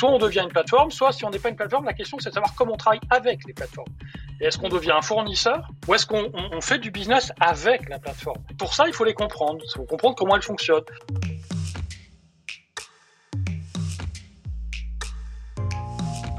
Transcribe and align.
soit 0.00 0.10
on 0.10 0.18
devient 0.18 0.40
une 0.40 0.48
plateforme, 0.48 0.90
soit 0.90 1.12
si 1.12 1.26
on 1.26 1.30
n'est 1.30 1.38
pas 1.38 1.50
une 1.50 1.56
plateforme, 1.56 1.84
la 1.84 1.92
question 1.92 2.16
c'est 2.18 2.30
de 2.30 2.34
savoir 2.34 2.54
comment 2.54 2.72
on 2.72 2.78
travaille 2.78 3.00
avec 3.10 3.40
les 3.46 3.52
plateformes. 3.52 3.92
Est-ce 4.40 4.56
qu'on 4.56 4.70
devient 4.70 4.92
un 4.92 5.02
fournisseur 5.02 5.68
ou 5.86 5.94
est-ce 5.94 6.06
qu'on 6.06 6.30
fait 6.62 6.78
du 6.78 6.90
business 6.90 7.30
avec 7.38 7.86
la 7.90 7.98
plateforme? 7.98 8.42
Pour 8.58 8.72
ça, 8.72 8.84
il 8.86 8.94
faut 8.94 9.04
les 9.04 9.12
comprendre, 9.12 9.58
il 9.62 9.70
faut 9.76 9.84
comprendre 9.84 10.14
comment 10.16 10.36
elles 10.36 10.42
fonctionnent. 10.42 10.84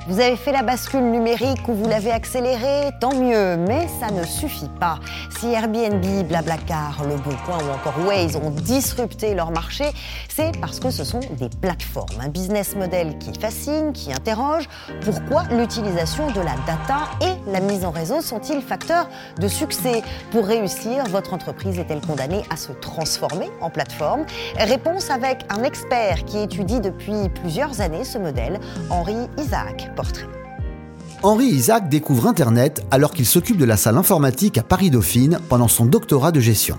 Vous 0.07 0.19
avez 0.19 0.35
fait 0.35 0.51
la 0.51 0.63
bascule 0.63 1.03
numérique 1.03 1.67
ou 1.67 1.73
vous 1.73 1.87
l'avez 1.87 2.11
accélérée, 2.11 2.89
tant 2.99 3.13
mieux, 3.13 3.55
mais 3.55 3.87
ça 3.99 4.11
ne 4.11 4.23
suffit 4.23 4.69
pas. 4.79 4.97
Si 5.37 5.53
Airbnb, 5.53 6.03
Blablacar, 6.27 7.03
Le 7.07 7.17
Bon 7.17 7.31
ou 7.47 7.69
encore 7.69 7.93
Waze 8.07 8.35
ont 8.35 8.49
disrupté 8.49 9.35
leur 9.35 9.51
marché, 9.51 9.85
c'est 10.27 10.59
parce 10.59 10.79
que 10.79 10.89
ce 10.89 11.03
sont 11.03 11.19
des 11.37 11.49
plateformes, 11.49 12.19
un 12.19 12.29
business 12.29 12.75
model 12.75 13.19
qui 13.19 13.31
fascine, 13.39 13.93
qui 13.93 14.11
interroge. 14.11 14.67
Pourquoi 15.05 15.43
l'utilisation 15.51 16.27
de 16.31 16.41
la 16.41 16.55
data 16.65 17.11
et 17.21 17.51
la 17.51 17.59
mise 17.59 17.85
en 17.85 17.91
réseau 17.91 18.21
sont-ils 18.21 18.61
facteurs 18.61 19.07
de 19.39 19.47
succès? 19.47 20.01
Pour 20.31 20.45
réussir, 20.45 21.03
votre 21.09 21.33
entreprise 21.35 21.77
est-elle 21.77 22.01
condamnée 22.01 22.41
à 22.49 22.57
se 22.57 22.71
transformer 22.71 23.49
en 23.61 23.69
plateforme? 23.69 24.25
Réponse 24.57 25.11
avec 25.11 25.45
un 25.49 25.63
expert 25.63 26.25
qui 26.25 26.39
étudie 26.39 26.79
depuis 26.81 27.29
plusieurs 27.29 27.81
années 27.81 28.03
ce 28.03 28.17
modèle, 28.17 28.59
Henri 28.89 29.27
Isaac. 29.37 29.90
Henri 31.23 31.45
Isaac 31.45 31.87
découvre 31.87 32.27
Internet 32.27 32.83
alors 32.89 33.11
qu'il 33.11 33.27
s'occupe 33.27 33.57
de 33.57 33.65
la 33.65 33.77
salle 33.77 33.97
informatique 33.97 34.57
à 34.57 34.63
Paris-Dauphine 34.63 35.39
pendant 35.49 35.67
son 35.67 35.85
doctorat 35.85 36.31
de 36.31 36.39
gestion. 36.39 36.77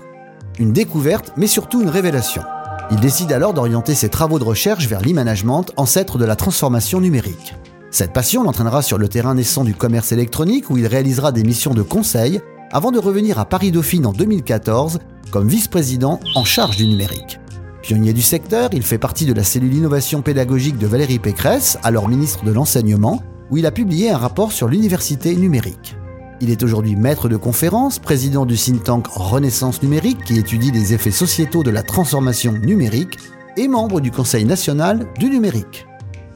Une 0.59 0.73
découverte, 0.73 1.31
mais 1.37 1.47
surtout 1.47 1.81
une 1.81 1.89
révélation. 1.89 2.43
Il 2.91 2.99
décide 2.99 3.31
alors 3.31 3.53
d'orienter 3.53 3.95
ses 3.95 4.09
travaux 4.09 4.39
de 4.39 4.43
recherche 4.43 4.87
vers 4.87 5.01
l'e-management, 5.01 5.71
ancêtre 5.77 6.17
de 6.17 6.25
la 6.25 6.35
transformation 6.35 6.99
numérique. 6.99 7.55
Cette 7.89 8.11
passion 8.11 8.43
l'entraînera 8.43 8.81
sur 8.81 8.97
le 8.97 9.07
terrain 9.07 9.35
naissant 9.35 9.63
du 9.63 9.75
commerce 9.75 10.11
électronique 10.11 10.69
où 10.69 10.77
il 10.77 10.87
réalisera 10.87 11.31
des 11.31 11.43
missions 11.43 11.73
de 11.73 11.81
conseil 11.81 12.41
avant 12.71 12.91
de 12.91 12.99
revenir 12.99 13.39
à 13.39 13.45
Paris-Dauphine 13.45 14.05
en 14.05 14.13
2014 14.13 14.99
comme 15.31 15.47
vice-président 15.47 16.19
en 16.35 16.43
charge 16.43 16.75
du 16.75 16.87
numérique. 16.87 17.39
Pionnier 17.83 18.13
du 18.13 18.21
secteur, 18.21 18.69
il 18.71 18.81
fait 18.81 18.97
partie 18.97 19.25
de 19.25 19.33
la 19.33 19.43
cellule 19.43 19.73
innovation 19.73 20.21
pédagogique 20.21 20.77
de 20.77 20.87
Valérie 20.87 21.19
Pécresse, 21.19 21.77
alors 21.83 22.07
ministre 22.07 22.45
de 22.45 22.51
l'Enseignement, 22.53 23.21
où 23.51 23.57
il 23.57 23.65
a 23.65 23.71
publié 23.71 24.09
un 24.09 24.17
rapport 24.17 24.53
sur 24.53 24.69
l'université 24.69 25.35
numérique. 25.35 25.97
Il 26.39 26.49
est 26.49 26.63
aujourd'hui 26.63 26.95
maître 26.95 27.27
de 27.27 27.35
conférence, 27.35 27.99
président 27.99 28.45
du 28.45 28.55
think 28.55 28.85
tank 28.85 29.07
Renaissance 29.07 29.83
numérique 29.83 30.23
qui 30.23 30.39
étudie 30.39 30.71
les 30.71 30.93
effets 30.93 31.11
sociétaux 31.11 31.61
de 31.61 31.71
la 31.71 31.83
transformation 31.83 32.53
numérique 32.53 33.19
et 33.57 33.67
membre 33.67 33.99
du 33.99 34.11
Conseil 34.11 34.45
national 34.45 35.05
du 35.19 35.29
numérique. 35.29 35.85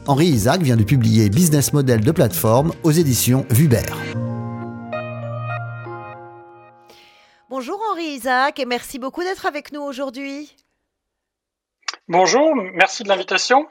Henri 0.05 0.27
Isaac 0.27 0.61
vient 0.61 0.75
de 0.75 0.83
publier 0.83 1.29
Business 1.29 1.71
Model 1.71 2.01
de 2.01 2.11
plateforme 2.11 2.73
aux 2.83 2.91
éditions 2.91 3.45
Vubert. 3.51 3.97
Bonjour 7.49 7.79
Henri 7.89 8.03
Isaac 8.15 8.59
et 8.59 8.65
merci 8.65 8.99
beaucoup 8.99 9.23
d'être 9.23 9.45
avec 9.45 9.71
nous 9.71 9.81
aujourd'hui. 9.81 10.53
Bonjour, 12.09 12.55
merci 12.73 13.03
de 13.03 13.09
l'invitation. 13.09 13.67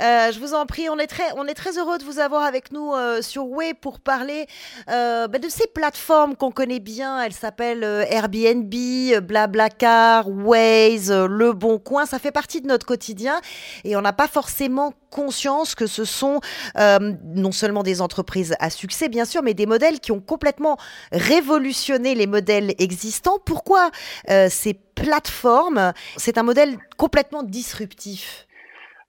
Euh, 0.00 0.32
je 0.32 0.40
vous 0.40 0.52
en 0.52 0.66
prie, 0.66 0.88
on 0.88 0.98
est 0.98 1.06
très, 1.06 1.30
on 1.36 1.46
est 1.46 1.54
très 1.54 1.78
heureux 1.78 1.96
de 1.96 2.02
vous 2.02 2.18
avoir 2.18 2.42
avec 2.42 2.72
nous 2.72 2.92
euh, 2.92 3.22
sur 3.22 3.48
Way 3.48 3.72
pour 3.74 4.00
parler 4.00 4.48
euh, 4.90 5.28
bah, 5.28 5.38
de 5.38 5.48
ces 5.48 5.68
plateformes 5.68 6.34
qu'on 6.34 6.50
connaît 6.50 6.80
bien. 6.80 7.22
Elles 7.22 7.32
s'appellent 7.32 7.84
Airbnb, 7.84 8.74
Blablacar, 9.22 10.28
Waze, 10.28 11.12
Le 11.12 11.52
Bon 11.52 11.78
Coin. 11.78 12.04
Ça 12.04 12.18
fait 12.18 12.32
partie 12.32 12.60
de 12.60 12.66
notre 12.66 12.84
quotidien 12.84 13.40
et 13.84 13.94
on 13.94 14.00
n'a 14.00 14.12
pas 14.12 14.26
forcément 14.26 14.92
conscience 15.10 15.76
que 15.76 15.86
ce 15.86 16.04
sont 16.04 16.40
non 16.76 17.52
seulement 17.52 17.84
des 17.84 18.00
entreprises 18.00 18.56
à 18.58 18.70
succès, 18.70 19.08
bien 19.08 19.24
sûr, 19.24 19.44
mais 19.44 19.54
des 19.54 19.66
modèles 19.66 20.00
qui 20.00 20.10
ont 20.10 20.20
complètement 20.20 20.78
révolutionné 21.12 22.16
les 22.16 22.26
modèles 22.26 22.74
existants. 22.78 23.38
Pourquoi 23.44 23.90
ces 24.26 24.74
plateformes, 25.08 25.94
c'est 26.18 26.36
un 26.36 26.42
modèle 26.42 26.76
complètement 26.98 27.42
disruptif 27.42 28.46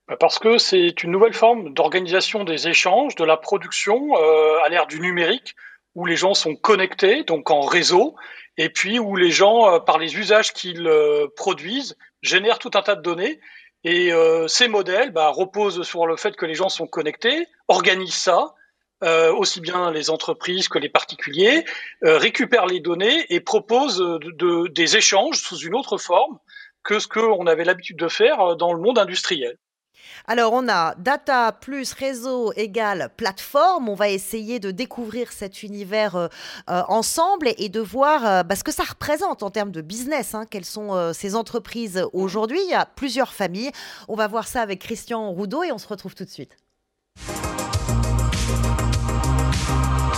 bah, 0.07 0.15
parce 0.17 0.39
que 0.39 0.57
c'est 0.57 1.03
une 1.03 1.11
nouvelle 1.11 1.33
forme 1.33 1.73
d'organisation 1.73 2.45
des 2.45 2.69
échanges, 2.69 3.15
de 3.15 3.25
la 3.25 3.35
production 3.35 4.15
euh, 4.15 4.63
à 4.63 4.69
l'ère 4.69 4.87
du 4.87 5.01
numérique, 5.01 5.55
où 5.95 6.05
les 6.05 6.15
gens 6.15 6.33
sont 6.33 6.55
connectés, 6.55 7.25
donc 7.25 7.51
en 7.51 7.59
réseau, 7.59 8.15
et 8.57 8.69
puis 8.69 8.97
où 8.97 9.17
les 9.17 9.29
gens, 9.29 9.73
euh, 9.73 9.79
par 9.79 9.97
les 9.97 10.17
usages 10.17 10.53
qu'ils 10.53 10.87
euh, 10.87 11.27
produisent, 11.35 11.97
génèrent 12.21 12.59
tout 12.59 12.71
un 12.75 12.81
tas 12.81 12.95
de 12.95 13.01
données. 13.01 13.41
Et 13.83 14.11
ces 14.47 14.67
modèles 14.67 15.11
bah, 15.11 15.29
reposent 15.29 15.83
sur 15.83 16.05
le 16.05 16.17
fait 16.17 16.35
que 16.35 16.45
les 16.45 16.53
gens 16.53 16.67
sont 16.67 16.85
connectés, 16.85 17.47
organisent 17.69 18.13
ça, 18.13 18.53
aussi 19.01 19.61
bien 19.61 19.91
les 19.91 20.09
entreprises 20.09 20.67
que 20.67 20.79
les 20.79 20.89
particuliers, 20.89 21.65
récupèrent 22.01 22.65
les 22.65 22.79
données 22.79 23.25
et 23.29 23.39
proposent 23.39 23.97
de, 23.97 24.67
des 24.67 24.97
échanges 24.97 25.41
sous 25.41 25.57
une 25.57 25.75
autre 25.75 25.97
forme 25.97 26.37
que 26.83 26.99
ce 26.99 27.07
qu'on 27.07 27.47
avait 27.47 27.63
l'habitude 27.63 27.97
de 27.97 28.07
faire 28.07 28.55
dans 28.55 28.73
le 28.73 28.81
monde 28.81 28.99
industriel. 28.99 29.57
Alors, 30.27 30.53
on 30.53 30.67
a 30.67 30.95
data 30.95 31.51
plus 31.51 31.93
réseau 31.93 32.53
égale 32.53 33.09
plateforme. 33.17 33.89
On 33.89 33.95
va 33.95 34.09
essayer 34.09 34.59
de 34.59 34.71
découvrir 34.71 35.31
cet 35.31 35.63
univers 35.63 36.15
euh, 36.15 36.27
euh, 36.69 36.81
ensemble 36.87 37.49
et, 37.57 37.69
de 37.69 37.79
voir 37.79 38.25
euh, 38.25 38.43
bah, 38.43 38.55
ce 38.55 38.63
que 38.63 38.71
ça 38.71 38.83
représente 38.83 39.43
en 39.43 39.49
termes 39.49 39.71
de 39.71 39.81
business. 39.81 40.35
Hein. 40.35 40.45
quelles 40.49 40.65
sont 40.65 41.13
ces 41.13 41.35
entreprises 41.35 42.05
aujourd'hui? 42.13 42.59
Il 42.63 42.69
y 42.69 42.75
a 42.75 42.85
plusieurs 42.85 43.33
familles. 43.33 43.71
On 44.07 44.15
va 44.15 44.27
voir 44.27 44.47
ça 44.47 44.61
avec 44.61 44.79
Christian 44.79 45.31
Roudot 45.31 45.63
et 45.63 45.71
on 45.71 45.77
se 45.77 45.87
retrouve 45.87 46.15
tout 46.15 46.25
de 46.25 46.29
suite. 46.29 46.55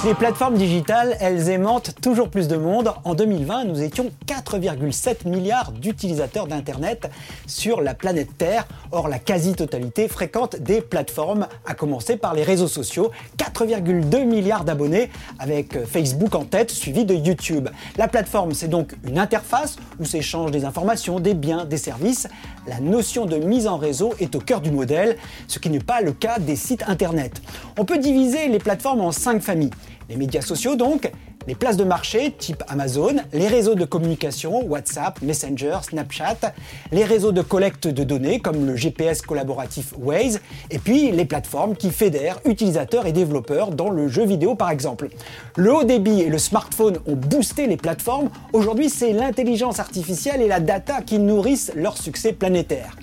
Les 0.03 0.15
plateformes 0.15 0.55
digitales, 0.55 1.15
elles 1.19 1.49
aimantent 1.49 1.93
toujours 2.01 2.29
plus 2.29 2.47
de 2.47 2.57
monde. 2.57 2.91
En 3.03 3.13
2020, 3.13 3.65
nous 3.65 3.83
étions 3.83 4.09
4,7 4.25 5.29
milliards 5.29 5.71
d'utilisateurs 5.73 6.47
d'Internet 6.47 7.07
sur 7.45 7.81
la 7.81 7.93
planète 7.93 8.35
Terre. 8.35 8.67
Or, 8.91 9.07
la 9.07 9.19
quasi-totalité 9.19 10.07
fréquente 10.07 10.55
des 10.55 10.81
plateformes, 10.81 11.47
à 11.67 11.75
commencer 11.75 12.17
par 12.17 12.33
les 12.33 12.41
réseaux 12.41 12.67
sociaux. 12.67 13.11
4,2 13.37 14.25
milliards 14.25 14.63
d'abonnés, 14.63 15.11
avec 15.37 15.85
Facebook 15.85 16.33
en 16.33 16.45
tête, 16.45 16.71
suivi 16.71 17.05
de 17.05 17.13
YouTube. 17.13 17.69
La 17.95 18.07
plateforme, 18.07 18.55
c'est 18.55 18.69
donc 18.69 18.95
une 19.03 19.19
interface 19.19 19.75
où 19.99 20.05
s'échangent 20.05 20.49
des 20.49 20.65
informations, 20.65 21.19
des 21.19 21.35
biens, 21.35 21.65
des 21.65 21.77
services. 21.77 22.27
La 22.65 22.79
notion 22.79 23.27
de 23.27 23.37
mise 23.37 23.67
en 23.67 23.77
réseau 23.77 24.15
est 24.19 24.33
au 24.35 24.39
cœur 24.39 24.61
du 24.61 24.71
modèle, 24.71 25.15
ce 25.47 25.59
qui 25.59 25.69
n'est 25.69 25.79
pas 25.79 26.01
le 26.01 26.11
cas 26.11 26.39
des 26.39 26.55
sites 26.55 26.83
Internet. 26.87 27.39
On 27.77 27.85
peut 27.85 27.99
diviser 27.99 28.47
les 28.47 28.57
plateformes 28.57 29.01
en 29.01 29.11
cinq 29.11 29.43
familles. 29.43 29.69
Les 30.09 30.15
médias 30.15 30.41
sociaux 30.41 30.75
donc, 30.75 31.11
les 31.47 31.55
places 31.55 31.77
de 31.77 31.83
marché 31.83 32.31
type 32.37 32.63
Amazon, 32.67 33.15
les 33.33 33.47
réseaux 33.47 33.73
de 33.73 33.85
communication, 33.85 34.63
WhatsApp, 34.67 35.21
Messenger, 35.23 35.77
Snapchat, 35.81 36.53
les 36.91 37.03
réseaux 37.03 37.31
de 37.31 37.41
collecte 37.41 37.87
de 37.87 38.03
données 38.03 38.39
comme 38.39 38.67
le 38.67 38.75
GPS 38.75 39.23
collaboratif 39.23 39.93
Waze, 39.97 40.39
et 40.69 40.77
puis 40.77 41.11
les 41.11 41.25
plateformes 41.25 41.75
qui 41.75 41.89
fédèrent 41.89 42.39
utilisateurs 42.45 43.07
et 43.07 43.11
développeurs 43.11 43.71
dans 43.71 43.89
le 43.89 44.07
jeu 44.07 44.25
vidéo 44.25 44.53
par 44.53 44.69
exemple. 44.69 45.09
Le 45.55 45.73
haut 45.73 45.83
débit 45.83 46.21
et 46.21 46.29
le 46.29 46.37
smartphone 46.37 46.99
ont 47.07 47.15
boosté 47.15 47.65
les 47.65 47.77
plateformes, 47.77 48.29
aujourd'hui 48.53 48.89
c'est 48.89 49.11
l'intelligence 49.11 49.79
artificielle 49.79 50.41
et 50.41 50.47
la 50.47 50.59
data 50.59 51.01
qui 51.01 51.17
nourrissent 51.17 51.71
leur 51.75 51.97
succès 51.97 52.33
planétaire. 52.33 52.97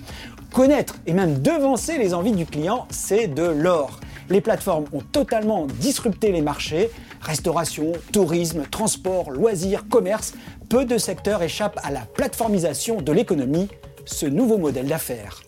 Connaître 0.53 0.95
et 1.05 1.13
même 1.13 1.41
devancer 1.41 1.97
les 1.97 2.13
envies 2.13 2.31
du 2.31 2.45
client, 2.45 2.87
c'est 2.89 3.27
de 3.27 3.43
l'or. 3.43 3.99
Les 4.29 4.41
plateformes 4.41 4.85
ont 4.93 5.01
totalement 5.01 5.65
disrupté 5.65 6.31
les 6.31 6.41
marchés. 6.41 6.89
Restauration, 7.21 7.93
tourisme, 8.13 8.63
transport, 8.69 9.31
loisirs, 9.31 9.87
commerce, 9.89 10.33
peu 10.69 10.85
de 10.85 10.97
secteurs 10.97 11.41
échappent 11.41 11.79
à 11.83 11.91
la 11.91 12.01
plateformisation 12.01 13.01
de 13.01 13.11
l'économie, 13.11 13.69
ce 14.05 14.27
nouveau 14.27 14.57
modèle 14.57 14.87
d'affaires. 14.87 15.41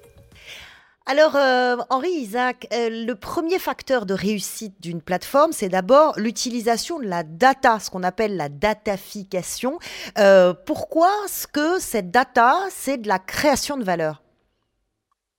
Alors, 1.08 1.36
euh, 1.36 1.78
Henri 1.90 2.10
Isaac, 2.10 2.68
euh, 2.74 3.06
le 3.06 3.16
premier 3.16 3.60
facteur 3.60 4.06
de 4.06 4.14
réussite 4.14 4.80
d'une 4.82 5.02
plateforme, 5.02 5.52
c'est 5.52 5.68
d'abord 5.68 6.14
l'utilisation 6.18 7.00
de 7.00 7.06
la 7.06 7.24
data, 7.24 7.80
ce 7.80 7.90
qu'on 7.90 8.04
appelle 8.04 8.38
la 8.38 8.50
datafication. 8.50 9.80
Euh, 10.20 10.54
pourquoi 10.66 11.10
est-ce 11.26 11.48
que 11.48 11.80
cette 11.80 12.12
data, 12.12 12.56
c'est 12.70 12.98
de 12.98 13.08
la 13.08 13.20
création 13.20 13.78
de 13.78 13.84
valeur? 13.84 14.21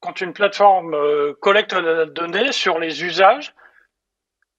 Quand 0.03 0.21
une 0.21 0.33
plateforme 0.35 0.95
euh, 0.95 1.33
collecte 1.41 1.73
la 1.73 2.05
donnée 2.07 2.53
sur 2.53 2.79
les 2.79 3.05
usages, 3.05 3.55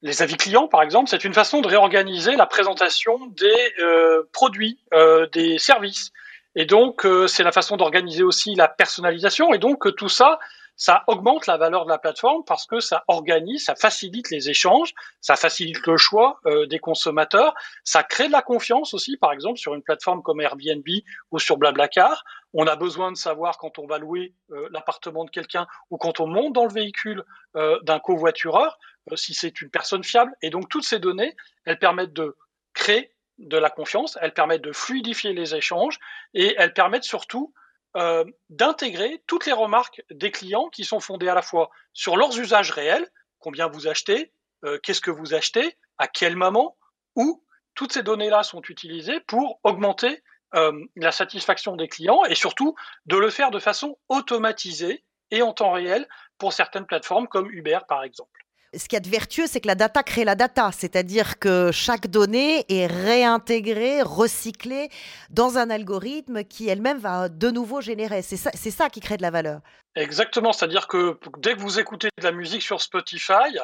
les 0.02 0.22
avis 0.22 0.38
clients 0.38 0.68
par 0.68 0.82
exemple, 0.82 1.10
c'est 1.10 1.24
une 1.26 1.34
façon 1.34 1.62
de 1.62 1.68
réorganiser 1.68 2.36
la 2.36 2.46
présentation 2.46 3.28
des 3.28 3.74
euh, 3.80 4.24
produits, 4.32 4.80
euh, 4.94 5.28
des 5.28 5.60
services. 5.60 6.12
Et 6.56 6.66
donc, 6.66 7.08
c'est 7.28 7.42
la 7.42 7.52
façon 7.52 7.78
d'organiser 7.78 8.22
aussi 8.22 8.54
la 8.54 8.68
personnalisation. 8.68 9.56
Et 9.56 9.58
donc, 9.58 9.96
tout 9.96 10.08
ça 10.08 10.38
ça 10.76 11.04
augmente 11.08 11.48
la 11.48 11.58
valeur 11.58 11.86
de 11.86 11.90
la 11.90 11.98
plateforme 11.98 12.44
parce 12.46 12.66
que 12.66 12.80
ça 12.80 13.04
organise, 13.08 13.66
ça 13.66 13.76
facilite 13.76 14.30
les 14.32 14.50
échanges, 14.50 14.94
ça 15.22 15.36
facilite 15.36 15.86
le 15.86 15.98
choix 15.98 16.40
euh, 16.46 16.66
des 16.66 16.80
consommateurs, 16.80 17.54
ça 17.84 18.04
crée 18.04 18.28
de 18.28 18.32
la 18.32 18.42
confiance 18.42 18.94
aussi, 18.94 19.18
par 19.18 19.32
exemple 19.32 19.60
sur 19.60 19.74
une 19.76 19.84
plateforme 19.84 20.24
comme 20.24 20.42
Airbnb 20.42 20.88
ou 21.32 21.40
sur 21.40 21.58
Blablacar. 21.58 22.24
On 22.54 22.68
a 22.68 22.76
besoin 22.76 23.12
de 23.12 23.18
savoir 23.18 23.58
quand 23.58 23.80
on 23.80 23.88
va 23.88 23.98
louer 23.98 24.34
euh, 24.52 24.68
l'appartement 24.72 25.26
de 25.26 25.30
quelqu'un 25.30 25.68
ou 25.90 25.98
quand 25.98 26.20
on 26.20 26.28
monte 26.28 26.54
dans 26.54 26.66
le 26.66 26.74
véhicule 26.74 27.24
euh, 27.56 27.80
d'un 27.84 28.00
covoitureur 28.00 28.78
si 29.16 29.34
c'est 29.34 29.62
une 29.62 29.70
personne 29.70 30.04
fiable. 30.04 30.34
Et 30.42 30.50
donc 30.50 30.70
toutes 30.70 30.86
ces 30.86 31.00
données, 31.00 31.36
elles 31.66 31.80
permettent 31.80 32.14
de 32.14 32.38
créer 32.74 33.14
de 33.38 33.58
la 33.58 33.70
confiance, 33.70 34.18
elles 34.22 34.34
permettent 34.34 34.62
de 34.62 34.72
fluidifier 34.72 35.34
les 35.34 35.56
échanges 35.56 36.00
et 36.34 36.56
elles 36.58 36.74
permettent 36.74 37.04
surtout 37.04 37.54
euh, 37.96 38.24
d'intégrer 38.50 39.24
toutes 39.28 39.46
les 39.46 39.52
remarques 39.52 40.02
des 40.10 40.32
clients 40.32 40.70
qui 40.70 40.84
sont 40.84 41.00
fondées 41.00 41.28
à 41.28 41.36
la 41.36 41.42
fois 41.42 41.70
sur 41.94 42.18
leurs 42.18 42.40
usages 42.40 42.72
réels, 42.72 43.08
combien 43.40 43.68
vous 43.68 43.88
achetez, 43.88 44.32
euh, 44.66 44.80
qu'est-ce 44.82 45.02
que 45.02 45.12
vous 45.12 45.34
achetez, 45.34 45.78
à 45.98 46.08
quel 46.08 46.36
moment, 46.36 46.78
où 47.16 47.44
toutes 47.76 47.94
ces 47.94 48.04
données-là 48.04 48.44
sont 48.44 48.62
utilisées 48.70 49.20
pour 49.22 49.60
augmenter 49.64 50.24
euh, 50.56 50.72
la 50.96 51.12
satisfaction 51.12 51.76
des 51.76 51.88
clients 51.88 52.24
et 52.26 52.36
surtout 52.36 52.76
de 53.06 53.18
le 53.18 53.30
faire 53.30 53.52
de 53.52 53.60
façon 53.60 53.98
automatisée 54.10 55.04
et 55.32 55.42
en 55.42 55.54
temps 55.54 55.72
réel 55.72 56.08
pour 56.38 56.54
certaines 56.54 56.86
plateformes 56.86 57.28
comme 57.28 57.50
Uber 57.52 57.80
par 57.88 58.04
exemple 58.04 58.43
ce 58.76 58.88
qu'il 58.88 58.94
y 58.94 58.98
a 58.98 59.00
de 59.00 59.10
vertueux, 59.10 59.46
c'est 59.48 59.60
que 59.60 59.68
la 59.68 59.76
data 59.76 60.04
crée 60.04 60.24
la 60.24 60.36
data, 60.36 60.72
c'est-à-dire 60.72 61.40
que 61.40 61.72
chaque 61.72 62.08
donnée 62.08 62.66
est 62.70 62.88
réintégrée, 62.88 64.02
recyclée 64.02 64.90
dans 65.30 65.58
un 65.58 65.70
algorithme 65.70 66.44
qui 66.44 66.70
elle-même 66.70 67.00
va 67.00 67.30
de 67.30 67.50
nouveau 67.50 67.82
générer. 67.82 68.22
C'est 68.22 68.38
ça, 68.38 68.90
qui 68.90 69.00
crée 69.00 69.18
de 69.18 69.22
la 69.22 69.32
valeur. 69.32 69.62
Exactement, 69.96 70.54
c'est-à-dire 70.54 70.88
que 70.88 71.20
dès 71.38 71.54
que 71.54 71.60
vous 71.60 71.80
écoutez 71.80 72.10
de 72.18 72.24
la 72.24 72.32
musique 72.32 72.64
sur 72.64 72.82
Spotify, 72.82 73.60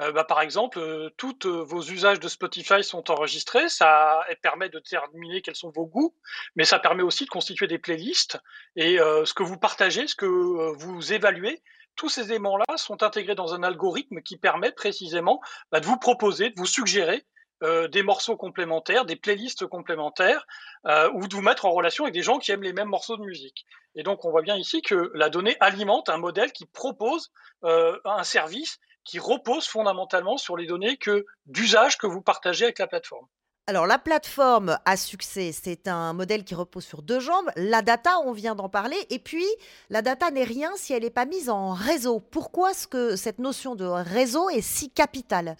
euh, 0.00 0.12
bah, 0.12 0.24
par 0.24 0.40
exemple, 0.40 0.78
euh, 0.78 1.10
tous 1.16 1.36
vos 1.46 1.82
usages 1.82 2.18
de 2.18 2.28
Spotify 2.28 2.82
sont 2.82 3.10
enregistrés. 3.10 3.68
Ça 3.68 4.24
permet 4.42 4.68
de 4.68 4.78
déterminer 4.78 5.40
quels 5.40 5.54
sont 5.54 5.70
vos 5.70 5.86
goûts, 5.86 6.14
mais 6.56 6.64
ça 6.64 6.78
permet 6.78 7.02
aussi 7.02 7.24
de 7.24 7.30
constituer 7.30 7.66
des 7.66 7.78
playlists. 7.78 8.38
Et 8.76 9.00
euh, 9.00 9.24
ce 9.24 9.34
que 9.34 9.42
vous 9.42 9.56
partagez, 9.56 10.06
ce 10.06 10.16
que 10.16 10.26
vous 10.26 11.12
évaluez, 11.12 11.62
tous 11.96 12.08
ces 12.08 12.30
éléments-là 12.30 12.76
sont 12.76 13.02
intégrés 13.02 13.34
dans 13.34 13.54
un 13.54 13.62
algorithme 13.62 14.20
qui 14.20 14.36
permet 14.36 14.72
précisément 14.72 15.40
bah, 15.70 15.80
de 15.80 15.86
vous 15.86 15.98
proposer, 15.98 16.50
de 16.50 16.54
vous 16.56 16.66
suggérer 16.66 17.24
euh, 17.62 17.88
des 17.88 18.02
morceaux 18.02 18.36
complémentaires, 18.36 19.04
des 19.04 19.16
playlists 19.16 19.66
complémentaires, 19.66 20.46
euh, 20.86 21.10
ou 21.14 21.28
de 21.28 21.34
vous 21.34 21.40
mettre 21.40 21.64
en 21.64 21.72
relation 21.72 22.04
avec 22.04 22.12
des 22.12 22.22
gens 22.22 22.38
qui 22.38 22.50
aiment 22.50 22.62
les 22.62 22.72
mêmes 22.72 22.88
morceaux 22.88 23.16
de 23.16 23.22
musique. 23.22 23.64
Et 23.94 24.02
donc 24.02 24.24
on 24.24 24.30
voit 24.30 24.42
bien 24.42 24.56
ici 24.56 24.82
que 24.82 25.10
la 25.14 25.30
donnée 25.30 25.56
alimente 25.60 26.08
un 26.08 26.18
modèle 26.18 26.52
qui 26.52 26.66
propose 26.66 27.32
euh, 27.62 27.98
un 28.04 28.24
service 28.24 28.80
qui 29.04 29.18
repose 29.18 29.66
fondamentalement 29.66 30.36
sur 30.36 30.56
les 30.56 30.66
données 30.66 30.98
d'usage 31.46 31.96
que 31.96 32.06
vous 32.06 32.22
partagez 32.22 32.64
avec 32.64 32.78
la 32.78 32.86
plateforme. 32.86 33.26
Alors, 33.66 33.86
la 33.86 33.98
plateforme 33.98 34.78
à 34.84 34.98
succès, 34.98 35.50
c'est 35.52 35.88
un 35.88 36.12
modèle 36.12 36.44
qui 36.44 36.54
repose 36.54 36.84
sur 36.84 37.00
deux 37.00 37.18
jambes. 37.18 37.50
La 37.56 37.80
data, 37.80 38.18
on 38.26 38.32
vient 38.32 38.54
d'en 38.54 38.68
parler. 38.68 38.98
Et 39.08 39.18
puis, 39.18 39.46
la 39.88 40.02
data 40.02 40.30
n'est 40.30 40.44
rien 40.44 40.70
si 40.76 40.92
elle 40.92 41.02
n'est 41.02 41.08
pas 41.08 41.24
mise 41.24 41.48
en 41.48 41.72
réseau. 41.72 42.20
Pourquoi 42.20 42.72
est-ce 42.72 42.86
que 42.86 43.16
cette 43.16 43.38
notion 43.38 43.74
de 43.74 43.86
réseau 43.86 44.50
est 44.50 44.60
si 44.60 44.90
capitale? 44.90 45.56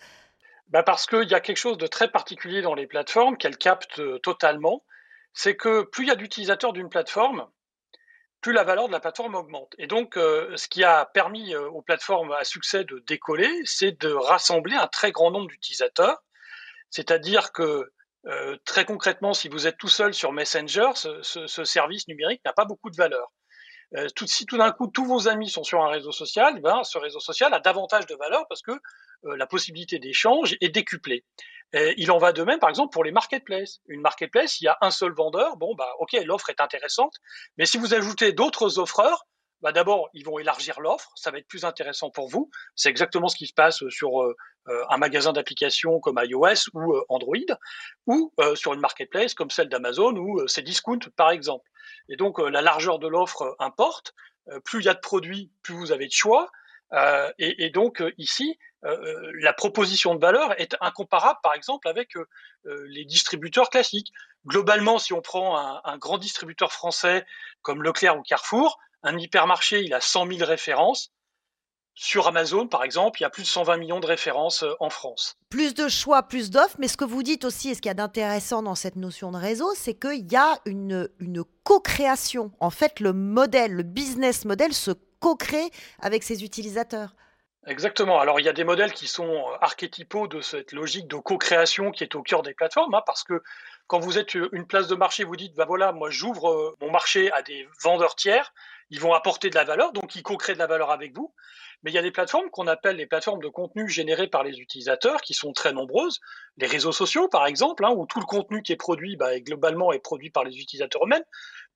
Bah 0.69 0.83
Parce 0.83 1.07
qu'il 1.07 1.31
y 1.31 1.35
a 1.35 1.41
quelque 1.41 1.57
chose 1.57 1.79
de 1.79 1.87
très 1.87 2.09
particulier 2.11 2.61
dans 2.61 2.75
les 2.75 2.87
plateformes 2.87 3.39
qu'elles 3.39 3.57
captent 3.57 4.01
euh, 4.01 4.19
totalement. 4.19 4.85
C'est 5.33 5.57
que 5.57 5.83
plus 5.83 6.05
il 6.05 6.09
y 6.09 6.13
a 6.13 6.17
d'utilisateurs 6.17 6.75
d'une 6.75 6.91
plateforme, 6.91 7.47
plus 8.43 8.53
la 8.53 8.65
valeur 8.65 8.87
de 8.87 8.93
la 8.93 9.01
plateforme 9.01 9.35
augmente. 9.35 9.75
Et 9.79 9.87
donc, 9.87 10.19
euh, 10.19 10.55
ce 10.57 10.69
qui 10.69 10.85
a 10.85 11.07
permis 11.07 11.55
euh, 11.55 11.71
aux 11.71 11.81
plateformes 11.81 12.33
à 12.33 12.45
succès 12.45 12.85
de 12.85 12.99
décoller, 13.07 13.51
c'est 13.65 13.99
de 13.99 14.13
rassembler 14.13 14.77
un 14.77 14.89
très 14.89 15.11
grand 15.11 15.31
nombre 15.31 15.49
d'utilisateurs. 15.49 16.23
C'est-à-dire 16.95 17.51
que 17.51 17.91
euh, 18.27 18.57
très 18.65 18.85
concrètement, 18.85 19.35
si 19.35 19.49
vous 19.49 19.67
êtes 19.67 19.77
tout 19.77 19.89
seul 19.89 20.15
sur 20.15 20.31
Messenger, 20.31 20.91
ce, 20.95 21.65
service 21.65 22.07
numérique 22.07 22.41
n'a 22.45 22.53
pas 22.53 22.65
beaucoup 22.65 22.89
de 22.89 22.97
valeur. 22.97 23.33
Euh, 23.97 24.07
si 24.27 24.47
tout 24.47 24.57
d'un 24.57 24.71
coup 24.71 24.87
tous 24.87 25.05
vos 25.05 25.27
amis 25.27 25.51
sont 25.51 25.65
sur 25.65 25.83
un 25.83 25.89
réseau 25.89 26.13
social, 26.13 26.61
ben, 26.61 26.85
ce 26.85 26.97
réseau 26.99 27.19
social 27.19 27.53
a 27.53 27.59
davantage 27.59 28.07
de 28.07 28.15
valeur 28.15 28.47
parce 28.49 28.63
que 28.63 28.71
euh, 28.71 29.37
la 29.37 29.47
possibilité 29.49 29.99
d'échange 29.99 30.57
est 30.61 30.69
décuplée. 30.69 31.25
il 31.73 32.13
en 32.13 32.19
va 32.19 32.33
de 32.33 32.45
même, 32.45 32.61
par 32.61 32.71
exemple, 32.71 32.93
pour 32.93 33.03
les 33.03 33.11
marketplaces. 33.11 33.81
Une 33.89 34.01
marketplace, 34.01 34.61
il 34.61 34.65
y 34.65 34.69
a 34.69 34.79
un 34.81 34.93
seul 34.93 35.13
vendeur, 35.13 35.57
bon, 35.57 35.75
bah, 35.75 35.91
ok, 35.99 36.13
l'offre 36.25 36.51
est 36.51 36.61
intéressante, 36.61 37.15
mais 37.59 37.67
si 37.67 37.77
vous 37.77 37.93
ajoutez 37.93 38.33
d'autres 38.33 38.79
offreurs, 38.79 39.27
bah 39.65 39.73
d'abord, 39.73 40.11
ils 40.13 40.27
vont 40.27 40.39
élargir 40.39 40.79
l'offre, 40.79 41.11
ça 41.15 41.31
va 41.31 41.39
être 41.39 41.49
plus 41.49 41.65
intéressant 41.65 42.11
pour 42.11 42.29
vous. 42.29 42.51
C'est 42.77 42.91
exactement 42.91 43.29
ce 43.29 43.37
qui 43.37 43.47
se 43.47 43.55
passe 43.55 43.83
sur 43.89 44.23
euh, 44.23 44.37
euh, 44.69 44.85
un 44.91 44.99
magasin 44.99 45.33
d'applications 45.33 46.01
comme 46.01 46.21
iOS 46.23 46.69
ou 46.75 46.93
euh, 46.93 47.03
Android, 47.09 47.39
ou 48.07 48.31
sur 48.57 48.75
une 48.75 48.81
marketplace 48.81 49.33
comme 49.33 49.49
celle 49.49 49.71
d'Amazon 49.71 50.15
ou 50.17 50.47
c'est 50.49 50.61
Discount 50.61 50.99
par 51.17 51.31
exemple. 51.31 51.67
Et 52.11 52.17
donc 52.17 52.39
la 52.39 52.61
largeur 52.61 52.99
de 52.99 53.09
l'offre 53.09 53.57
importe. 53.59 54.13
plus 54.65 54.81
il 54.81 54.85
y 54.85 54.91
a 54.91 54.95
de 54.95 55.01
produits, 55.01 55.51
plus 55.63 55.75
vous 55.75 55.93
avez 55.93 56.09
de 56.09 56.13
choix. 56.13 56.51
Et, 57.39 57.71
donc 57.71 58.03
ici, 58.19 58.59
la 58.83 59.55
proposition 59.55 60.15
de 60.15 60.21
valeur 60.21 60.61
est 60.61 60.77
incomparable, 60.83 61.39
par 61.43 61.55
exemple, 61.55 61.89
avec 61.89 62.13
les 62.65 63.07
distributeurs 63.07 63.71
classiques. 63.71 64.13
Globalement, 64.47 64.99
si 64.99 65.15
on 65.15 65.23
prend 65.23 65.57
un 65.83 65.99
grand 65.99 66.19
distributeur 66.19 66.71
français 66.71 67.25
comme 67.63 67.83
Leclerc 67.83 68.19
ou 68.19 68.23
Carrefour, 68.23 68.79
un 69.05 69.17
hypermarché, 69.19 69.83
il 69.83 69.95
a 69.95 70.01
100 70.01 70.27
000 70.27 70.45
références. 70.45 71.11
Sur 71.97 72.27
Amazon, 72.27 72.67
par 72.67 72.83
exemple, 72.83 73.21
il 73.21 73.23
y 73.23 73.27
a 73.27 73.31
plus 73.31 73.45
de 73.45 73.49
120 73.49 73.77
millions 73.77 74.01
de 74.01 74.07
références 74.07 74.65
euh, 74.65 74.75
en 74.81 74.91
France. 74.91 75.37
Plus 75.49 75.75
de 75.75 75.87
choix, 75.87 76.25
plus 76.25 76.51
d'offres, 76.51 76.75
mais 76.81 76.89
ce 76.89 76.97
que 76.97 77.05
vous 77.05 77.23
dites 77.23 77.45
aussi, 77.45 77.71
et 77.71 77.75
ce 77.77 77.81
qu'il 77.81 77.89
y 77.89 77.93
a 77.93 77.95
d'intéressant 77.95 78.65
dans 78.65 78.75
cette 78.75 78.97
notion 78.97 79.31
de 79.31 79.37
réseau, 79.37 79.73
c'est 79.77 79.95
qu'il 79.95 80.31
y 80.33 80.35
a 80.35 80.59
une, 80.67 81.09
une 81.21 81.45
co-création. 81.63 82.51
En 82.59 82.71
fait, 82.71 82.99
le 82.99 83.13
modèle, 83.13 83.73
le 83.73 83.85
business 83.85 84.45
model 84.45 84.73
se 84.73 84.91
co-crée 85.21 85.71
avec 86.01 86.25
ses 86.25 86.43
utilisateurs. 86.43 87.15
Exactement. 87.67 88.21
Alors 88.21 88.41
il 88.41 88.45
y 88.45 88.49
a 88.49 88.53
des 88.53 88.65
modèles 88.65 88.93
qui 88.93 89.07
sont 89.07 89.33
euh, 89.33 89.57
archétypaux 89.61 90.27
de 90.27 90.41
cette 90.41 90.73
logique 90.73 91.09
de 91.09 91.17
co-création 91.17 91.93
qui 91.93 92.05
est 92.05 92.15
au 92.15 92.23
cœur 92.23 92.43
des 92.43 92.53
plateformes, 92.53 92.95
hein, 92.95 93.03
parce 93.07 93.23
que 93.23 93.43
quand 93.87 94.01
vous 94.01 94.19
êtes 94.19 94.37
euh, 94.37 94.51
une 94.53 94.67
place 94.67 94.89
de 94.89 94.95
marché, 94.95 95.25
vous 95.25 95.37
dites, 95.37 95.55
bah 95.55 95.65
voilà, 95.65 95.93
moi 95.93 96.11
j'ouvre 96.11 96.75
mon 96.81 96.91
marché 96.91 97.33
à 97.33 97.41
des 97.43 97.67
vendeurs 97.83 98.17
tiers, 98.17 98.53
ils 98.91 99.01
vont 99.01 99.13
apporter 99.13 99.51
de 99.51 99.55
la 99.55 99.65
valeur, 99.65 99.93
donc 99.93 100.15
ils 100.15 100.23
co-créent 100.23 100.55
de 100.55 100.59
la 100.59 100.67
valeur 100.67 100.91
avec 100.91 101.15
vous. 101.15 101.35
Mais 101.83 101.91
il 101.91 101.95
y 101.95 101.99
a 101.99 102.03
des 102.03 102.11
plateformes 102.11 102.51
qu'on 102.51 102.67
appelle 102.67 102.97
les 102.97 103.07
plateformes 103.07 103.43
de 103.43 103.49
contenu 103.49 103.89
générées 103.89 104.29
par 104.29 104.45
les 104.45 104.59
utilisateurs, 104.59 105.21
qui 105.21 105.35
sont 105.35 105.53
très 105.53 105.73
nombreuses. 105.73 106.21
Les 106.57 106.67
réseaux 106.67 106.93
sociaux, 106.93 107.29
par 107.29 107.47
exemple, 107.47 107.85
hein, 107.85 107.93
où 107.97 108.07
tout 108.07 108.21
le 108.21 108.27
contenu 108.27 108.63
qui 108.63 108.73
est 108.73 108.77
produit, 108.77 109.17
bah, 109.17 109.39
globalement, 109.41 109.93
est 109.93 109.99
produit 109.99 110.31
par 110.31 110.45
les 110.45 110.57
utilisateurs 110.57 111.05
eux-mêmes. 111.05 111.25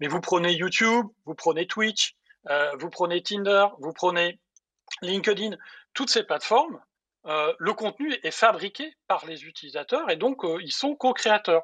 Mais 0.00 0.08
vous 0.08 0.20
prenez 0.20 0.52
YouTube, 0.52 1.06
vous 1.25 1.34
prenez 1.34 1.66
Twitch, 1.66 2.14
euh, 2.49 2.70
vous 2.78 2.90
prenez 2.90 3.22
Tinder, 3.22 3.66
vous 3.81 3.93
prenez 3.93 4.40
LinkedIn, 5.02 5.56
toutes 5.94 6.11
ces 6.11 6.22
plateformes, 6.22 6.81
euh, 7.26 7.52
le 7.58 7.75
contenu 7.75 8.14
est 8.22 8.31
fabriqué 8.31 8.97
par 9.06 9.26
les 9.26 9.44
utilisateurs 9.44 10.09
et 10.11 10.16
donc 10.16 10.44
euh, 10.44 10.59
ils 10.62 10.73
sont 10.73 10.94
co-créateurs. 10.94 11.62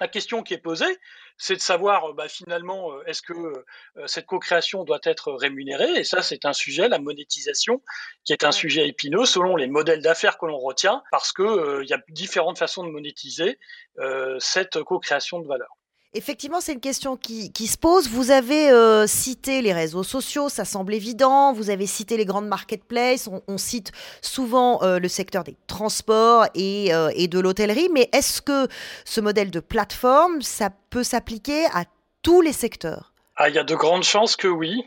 La 0.00 0.08
question 0.08 0.42
qui 0.42 0.54
est 0.54 0.58
posée, 0.58 0.98
c'est 1.38 1.56
de 1.56 1.60
savoir 1.60 2.10
euh, 2.10 2.12
bah, 2.12 2.28
finalement 2.28 2.92
euh, 2.92 3.02
est-ce 3.06 3.22
que 3.22 3.32
euh, 3.32 3.64
cette 4.06 4.26
co-création 4.26 4.84
doit 4.84 5.00
être 5.04 5.32
rémunérée? 5.32 5.92
Et 5.96 6.04
ça 6.04 6.22
c'est 6.22 6.44
un 6.44 6.52
sujet 6.52 6.88
la 6.88 6.98
monétisation 6.98 7.82
qui 8.24 8.32
est 8.32 8.44
un 8.44 8.52
sujet 8.52 8.88
épineux 8.88 9.24
selon 9.24 9.56
les 9.56 9.66
modèles 9.66 10.02
d'affaires 10.02 10.38
que 10.38 10.46
l'on 10.46 10.58
retient 10.58 11.02
parce 11.10 11.32
que 11.32 11.82
il 11.82 11.88
y 11.88 11.94
a 11.94 12.00
différentes 12.08 12.58
façons 12.58 12.84
de 12.84 12.90
monétiser 12.90 13.58
cette 14.38 14.82
co-création 14.82 15.40
de 15.40 15.46
valeur. 15.46 15.68
Effectivement, 16.14 16.60
c'est 16.60 16.74
une 16.74 16.80
question 16.80 17.16
qui, 17.16 17.66
se 17.66 17.78
pose. 17.78 18.10
Vous 18.10 18.30
avez 18.30 18.70
euh, 18.70 19.06
cité 19.06 19.62
les 19.62 19.72
réseaux 19.72 20.02
sociaux, 20.02 20.50
ça 20.50 20.66
semble 20.66 20.92
évident. 20.92 21.54
Vous 21.54 21.70
avez 21.70 21.86
cité 21.86 22.18
les 22.18 22.26
grandes 22.26 22.48
marketplaces. 22.48 23.30
On, 23.48 23.56
cite 23.56 23.92
souvent 24.20 24.82
euh, 24.82 24.98
le 24.98 25.08
secteur 25.08 25.42
des 25.42 25.56
transports 25.66 26.44
et, 26.54 26.92
euh, 26.92 27.10
et 27.14 27.28
de 27.28 27.40
l'hôtellerie. 27.40 27.88
Mais 27.94 28.10
est-ce 28.12 28.42
que 28.42 28.68
ce 29.06 29.22
modèle 29.22 29.50
de 29.50 29.60
plateforme, 29.60 30.42
ça 30.42 30.68
peut 30.90 31.02
s'appliquer 31.02 31.64
à 31.72 31.84
tous 32.20 32.42
les 32.42 32.52
secteurs? 32.52 33.14
Ah, 33.36 33.48
Il 33.48 33.54
y 33.54 33.58
a 33.58 33.64
de 33.64 33.74
grandes 33.74 34.04
chances 34.04 34.36
que 34.36 34.48
oui. 34.48 34.86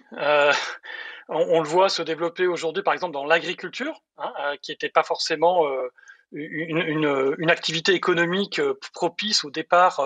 On, 1.27 1.59
le 1.59 1.67
voit 1.67 1.89
se 1.89 2.03
développer 2.03 2.45
aujourd'hui, 2.45 2.83
par 2.83 2.93
exemple, 2.93 3.13
dans 3.13 3.25
l'agriculture, 3.25 3.99
hein, 4.19 4.31
qui 4.61 4.71
n'était 4.73 4.89
pas 4.89 5.01
forcément 5.01 5.63
une, 6.31 7.49
activité 7.49 7.93
économique 7.93 8.61
propice 8.93 9.43
au 9.43 9.51
départ 9.51 10.01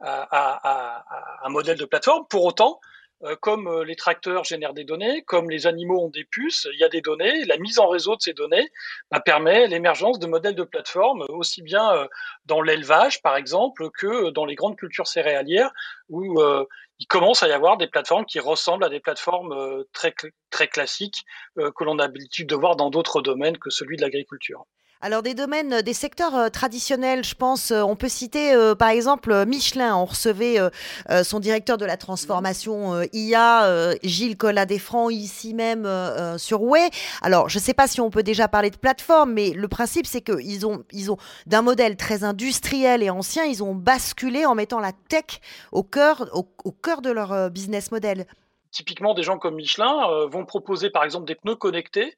à, 0.00 1.04
un 1.44 1.48
modèle 1.48 1.78
de 1.78 1.84
plateforme. 1.84 2.26
Pour 2.28 2.44
autant, 2.44 2.80
euh, 3.24 3.34
comme 3.40 3.66
euh, 3.66 3.84
les 3.84 3.96
tracteurs 3.96 4.44
génèrent 4.44 4.74
des 4.74 4.84
données, 4.84 5.22
comme 5.22 5.50
les 5.50 5.66
animaux 5.66 6.04
ont 6.04 6.08
des 6.08 6.24
puces, 6.24 6.68
il 6.72 6.78
y 6.78 6.84
a 6.84 6.88
des 6.88 7.00
données. 7.00 7.44
La 7.46 7.56
mise 7.58 7.80
en 7.80 7.88
réseau 7.88 8.14
de 8.14 8.22
ces 8.22 8.32
données 8.32 8.70
bah, 9.10 9.18
permet 9.18 9.66
l'émergence 9.66 10.20
de 10.20 10.28
modèles 10.28 10.54
de 10.54 10.62
plateforme 10.62 11.24
aussi 11.28 11.62
bien 11.62 11.92
euh, 11.94 12.06
dans 12.46 12.62
l'élevage, 12.62 13.20
par 13.20 13.36
exemple, 13.36 13.90
que 13.90 14.30
dans 14.30 14.44
les 14.44 14.54
grandes 14.54 14.76
cultures 14.76 15.08
céréalières, 15.08 15.72
où 16.08 16.40
il 17.00 17.06
commence 17.06 17.42
à 17.42 17.48
y 17.48 17.52
avoir 17.52 17.76
des 17.76 17.88
plateformes 17.88 18.24
qui 18.24 18.40
ressemblent 18.40 18.84
à 18.84 18.88
des 18.88 19.00
plateformes 19.00 19.84
très, 19.92 20.14
très 20.50 20.68
classiques 20.68 21.24
que 21.56 21.84
l'on 21.84 21.98
a 21.98 22.02
l'habitude 22.02 22.48
de 22.48 22.54
voir 22.54 22.76
dans 22.76 22.90
d'autres 22.90 23.20
domaines 23.20 23.58
que 23.58 23.70
celui 23.70 23.96
de 23.96 24.02
l'agriculture. 24.02 24.64
Alors 25.00 25.22
des 25.22 25.34
domaines, 25.34 25.74
euh, 25.74 25.82
des 25.82 25.92
secteurs 25.92 26.34
euh, 26.34 26.48
traditionnels, 26.48 27.22
je 27.22 27.36
pense, 27.36 27.70
euh, 27.70 27.82
on 27.82 27.94
peut 27.94 28.08
citer 28.08 28.52
par 28.76 28.88
exemple 28.88 29.46
Michelin. 29.46 29.96
On 29.96 30.04
recevait 30.04 30.58
son 31.22 31.40
directeur 31.40 31.76
de 31.76 31.84
la 31.84 31.96
transformation 31.96 33.02
IA, 33.12 33.94
Gilles 34.02 34.36
Collat-Desfrancs, 34.36 35.12
ici 35.12 35.54
même 35.54 35.88
sur 36.38 36.62
Way. 36.62 36.90
Alors 37.22 37.48
je 37.48 37.58
ne 37.58 37.62
sais 37.62 37.74
pas 37.74 37.86
si 37.86 38.00
on 38.00 38.10
peut 38.10 38.22
déjà 38.22 38.48
parler 38.48 38.70
de 38.70 38.76
plateforme, 38.76 39.32
mais 39.32 39.50
le 39.50 39.68
principe 39.68 40.06
c'est 40.06 40.20
qu'ils 40.20 40.66
ont, 40.66 40.84
ils 40.92 41.10
ont 41.10 41.16
d'un 41.46 41.62
modèle 41.62 41.96
très 41.96 42.24
industriel 42.24 43.02
et 43.02 43.10
ancien, 43.10 43.44
ils 43.44 43.62
ont 43.62 43.74
basculé 43.74 44.46
en 44.46 44.54
mettant 44.54 44.80
la 44.80 44.92
tech 44.92 45.40
au 45.72 45.82
cœur, 45.82 46.28
au, 46.32 46.72
cœur 46.72 47.02
de 47.02 47.10
leur 47.10 47.50
business 47.50 47.90
model. 47.90 48.26
Typiquement, 48.70 49.14
des 49.14 49.22
gens 49.22 49.38
comme 49.38 49.56
Michelin 49.56 50.26
vont 50.30 50.44
proposer 50.44 50.90
par 50.90 51.04
exemple 51.04 51.26
des 51.26 51.34
pneus 51.34 51.56
connectés. 51.56 52.16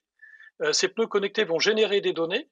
ces 0.73 0.89
pneus 0.89 1.07
connectés 1.07 1.45
vont 1.45 1.59
générer 1.59 2.01
des 2.01 2.13
données 2.13 2.49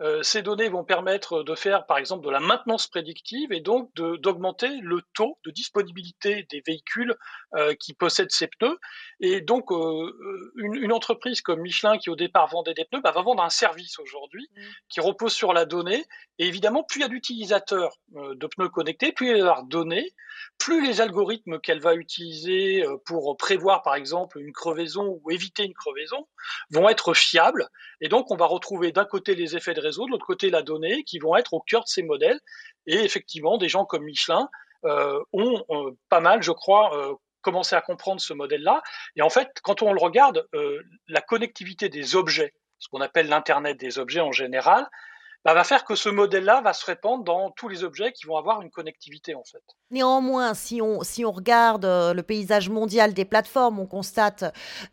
euh, 0.00 0.22
ces 0.22 0.42
données 0.42 0.68
vont 0.68 0.84
permettre 0.84 1.42
de 1.42 1.54
faire, 1.54 1.86
par 1.86 1.98
exemple, 1.98 2.24
de 2.24 2.30
la 2.30 2.40
maintenance 2.40 2.88
prédictive 2.88 3.52
et 3.52 3.60
donc 3.60 3.90
d'augmenter 3.94 4.78
le 4.80 5.02
taux 5.14 5.38
de 5.44 5.50
disponibilité 5.50 6.46
des 6.50 6.62
véhicules 6.66 7.14
euh, 7.54 7.74
qui 7.74 7.92
possèdent 7.92 8.30
ces 8.30 8.48
pneus. 8.48 8.78
Et 9.20 9.40
donc, 9.40 9.70
euh, 9.70 10.52
une, 10.56 10.92
entreprise 10.92 11.42
comme 11.42 11.60
Michelin, 11.60 11.98
qui 11.98 12.10
au 12.10 12.16
départ 12.16 12.48
vendait 12.48 12.74
des 12.74 12.84
pneus, 12.84 13.02
bah, 13.02 13.12
va 13.12 13.22
vendre 13.22 13.42
un 13.42 13.50
service 13.50 13.98
aujourd'hui 13.98 14.48
mmh. 14.54 14.60
qui 14.88 15.00
repose 15.00 15.32
sur 15.32 15.52
la 15.52 15.66
donnée. 15.66 16.04
Et 16.38 16.46
évidemment, 16.46 16.82
plus 16.82 17.00
il 17.00 17.02
y 17.02 17.06
a 17.06 17.08
d'utilisateurs 17.08 17.96
de 18.08 18.46
pneus 18.46 18.70
connectés, 18.70 19.12
plus 19.12 19.30
il 19.30 19.36
y 19.36 19.40
a 19.40 19.62
de 19.62 19.68
données, 19.68 20.10
plus 20.58 20.84
les 20.84 21.00
algorithmes 21.00 21.60
qu'elle 21.60 21.80
va 21.80 21.94
utiliser 21.94 22.84
pour 23.06 23.36
prévoir, 23.36 23.82
par 23.82 23.94
exemple, 23.94 24.38
une 24.38 24.52
crevaison 24.52 25.20
ou 25.22 25.30
éviter 25.30 25.64
une 25.64 25.74
crevaison 25.74 26.26
vont 26.70 26.88
être 26.88 27.14
fiables. 27.14 27.68
Et 28.00 28.08
donc, 28.08 28.30
on 28.30 28.36
va 28.36 28.46
retrouver 28.46 28.92
d'un 28.92 29.04
côté 29.04 29.34
les 29.34 29.56
effets 29.56 29.74
de 29.74 29.81
réseau, 29.82 30.06
de 30.06 30.10
l'autre 30.12 30.26
côté 30.26 30.50
la 30.50 30.62
donnée, 30.62 31.04
qui 31.04 31.18
vont 31.18 31.36
être 31.36 31.52
au 31.52 31.60
cœur 31.60 31.82
de 31.82 31.88
ces 31.88 32.02
modèles. 32.02 32.40
Et 32.86 32.96
effectivement, 32.96 33.58
des 33.58 33.68
gens 33.68 33.84
comme 33.84 34.04
Michelin 34.04 34.48
euh, 34.84 35.22
ont 35.32 35.64
euh, 35.70 35.92
pas 36.08 36.20
mal, 36.20 36.42
je 36.42 36.50
crois, 36.50 36.96
euh, 36.96 37.14
commencé 37.40 37.76
à 37.76 37.80
comprendre 37.80 38.20
ce 38.20 38.32
modèle-là. 38.32 38.82
Et 39.16 39.22
en 39.22 39.30
fait, 39.30 39.48
quand 39.62 39.82
on 39.82 39.92
le 39.92 40.00
regarde, 40.00 40.46
la 41.08 41.20
connectivité 41.20 41.88
des 41.88 42.14
objets, 42.16 42.54
ce 42.78 42.88
qu'on 42.88 43.00
appelle 43.00 43.28
l'Internet 43.28 43.78
des 43.78 43.98
objets 43.98 44.20
en 44.20 44.32
général, 44.32 44.88
bah, 45.44 45.54
va 45.54 45.64
faire 45.64 45.84
que 45.84 45.96
ce 45.96 46.08
modèle-là 46.08 46.60
va 46.60 46.72
se 46.72 46.86
répandre 46.86 47.24
dans 47.24 47.50
tous 47.50 47.68
les 47.68 47.82
objets 47.82 48.12
qui 48.12 48.26
vont 48.26 48.36
avoir 48.36 48.62
une 48.62 48.70
connectivité 48.70 49.34
en 49.34 49.42
fait. 49.42 49.62
Néanmoins, 49.90 50.54
si 50.54 50.80
on, 50.80 51.02
si 51.02 51.24
on 51.24 51.32
regarde 51.32 51.84
euh, 51.84 52.14
le 52.14 52.22
paysage 52.22 52.68
mondial 52.68 53.12
des 53.12 53.24
plateformes, 53.24 53.80
on 53.80 53.86
constate, 53.86 54.44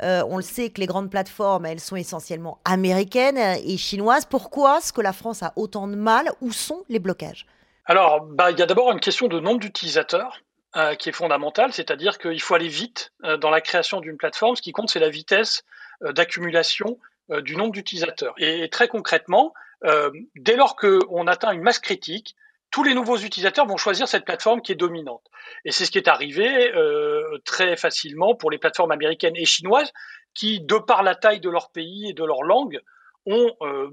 euh, 0.02 0.24
on 0.28 0.38
le 0.38 0.44
sait, 0.44 0.72
que 0.72 0.80
les 0.80 0.88
grandes 0.88 1.12
plateformes, 1.12 1.66
elles 1.66 1.80
sont 1.80 1.96
essentiellement 1.96 2.60
américaines 2.66 3.38
et 3.38 3.78
chinoises. 3.78 4.26
Pourquoi 4.26 4.80
est-ce 4.80 4.92
que 4.92 5.02
la 5.02 5.14
France 5.14 5.44
a 5.44 5.54
autant 5.56 5.88
de 5.88 5.96
mal? 5.96 6.32
Où 6.42 6.52
sont 6.52 6.84
les 6.90 7.00
blocages? 7.00 7.46
Alors, 7.86 8.22
bah, 8.22 8.52
il 8.52 8.60
y 8.60 8.62
a 8.62 8.66
d'abord 8.66 8.92
une 8.92 9.00
question 9.00 9.28
de 9.28 9.40
nombre 9.40 9.60
d'utilisateurs. 9.60 10.42
Euh, 10.76 10.94
qui 10.94 11.10
est 11.10 11.14
fondamentale, 11.14 11.74
c'est-à-dire 11.74 12.20
qu'il 12.20 12.40
faut 12.40 12.54
aller 12.54 12.68
vite 12.68 13.12
dans 13.40 13.50
la 13.50 13.60
création 13.60 14.02
d'une 14.02 14.18
plateforme. 14.18 14.56
Ce 14.56 14.62
qui 14.62 14.72
compte, 14.72 14.92
c'est 14.92 15.00
la 15.00 15.10
vitesse 15.10 15.64
d'accumulation 16.00 17.00
du 17.40 17.56
nombre 17.56 17.72
d'utilisateurs. 17.72 18.36
et, 18.38 18.70
très 18.70 18.88
concrètement, 18.88 19.52
euh, 19.86 20.12
dès 20.36 20.56
lors 20.56 20.76
qu'on 20.76 21.28
atteint 21.28 21.52
une 21.52 21.62
masse 21.62 21.80
critique, 21.80 22.36
tous 22.72 22.84
les 22.84 22.94
nouveaux 22.94 23.18
utilisateurs 23.18 23.66
vont 23.66 23.78
choisir 23.78 24.08
cette 24.08 24.26
plateforme 24.26 24.62
qui 24.62 24.72
est 24.72 24.76
dominante. 24.76 25.26
Et 25.66 25.72
c'est 25.72 25.86
ce 25.86 25.92
qui 25.92 25.98
est 25.98 26.08
arrivé 26.08 26.72
euh, 26.76 27.40
très 27.46 27.76
facilement 27.76 28.36
pour 28.36 28.52
les 28.52 28.58
plateformes 28.58 28.92
américaines 28.92 29.36
et 29.36 29.46
chinoises 29.46 29.92
qui, 30.36 30.62
de 30.62 30.76
par 30.76 31.02
la 31.02 31.16
taille 31.16 31.40
de 31.40 31.50
leur 31.50 31.72
pays 31.72 32.10
et 32.10 32.14
de 32.14 32.24
leur 32.24 32.44
langue, 32.44 32.80
ont 33.26 33.52
euh, 33.62 33.90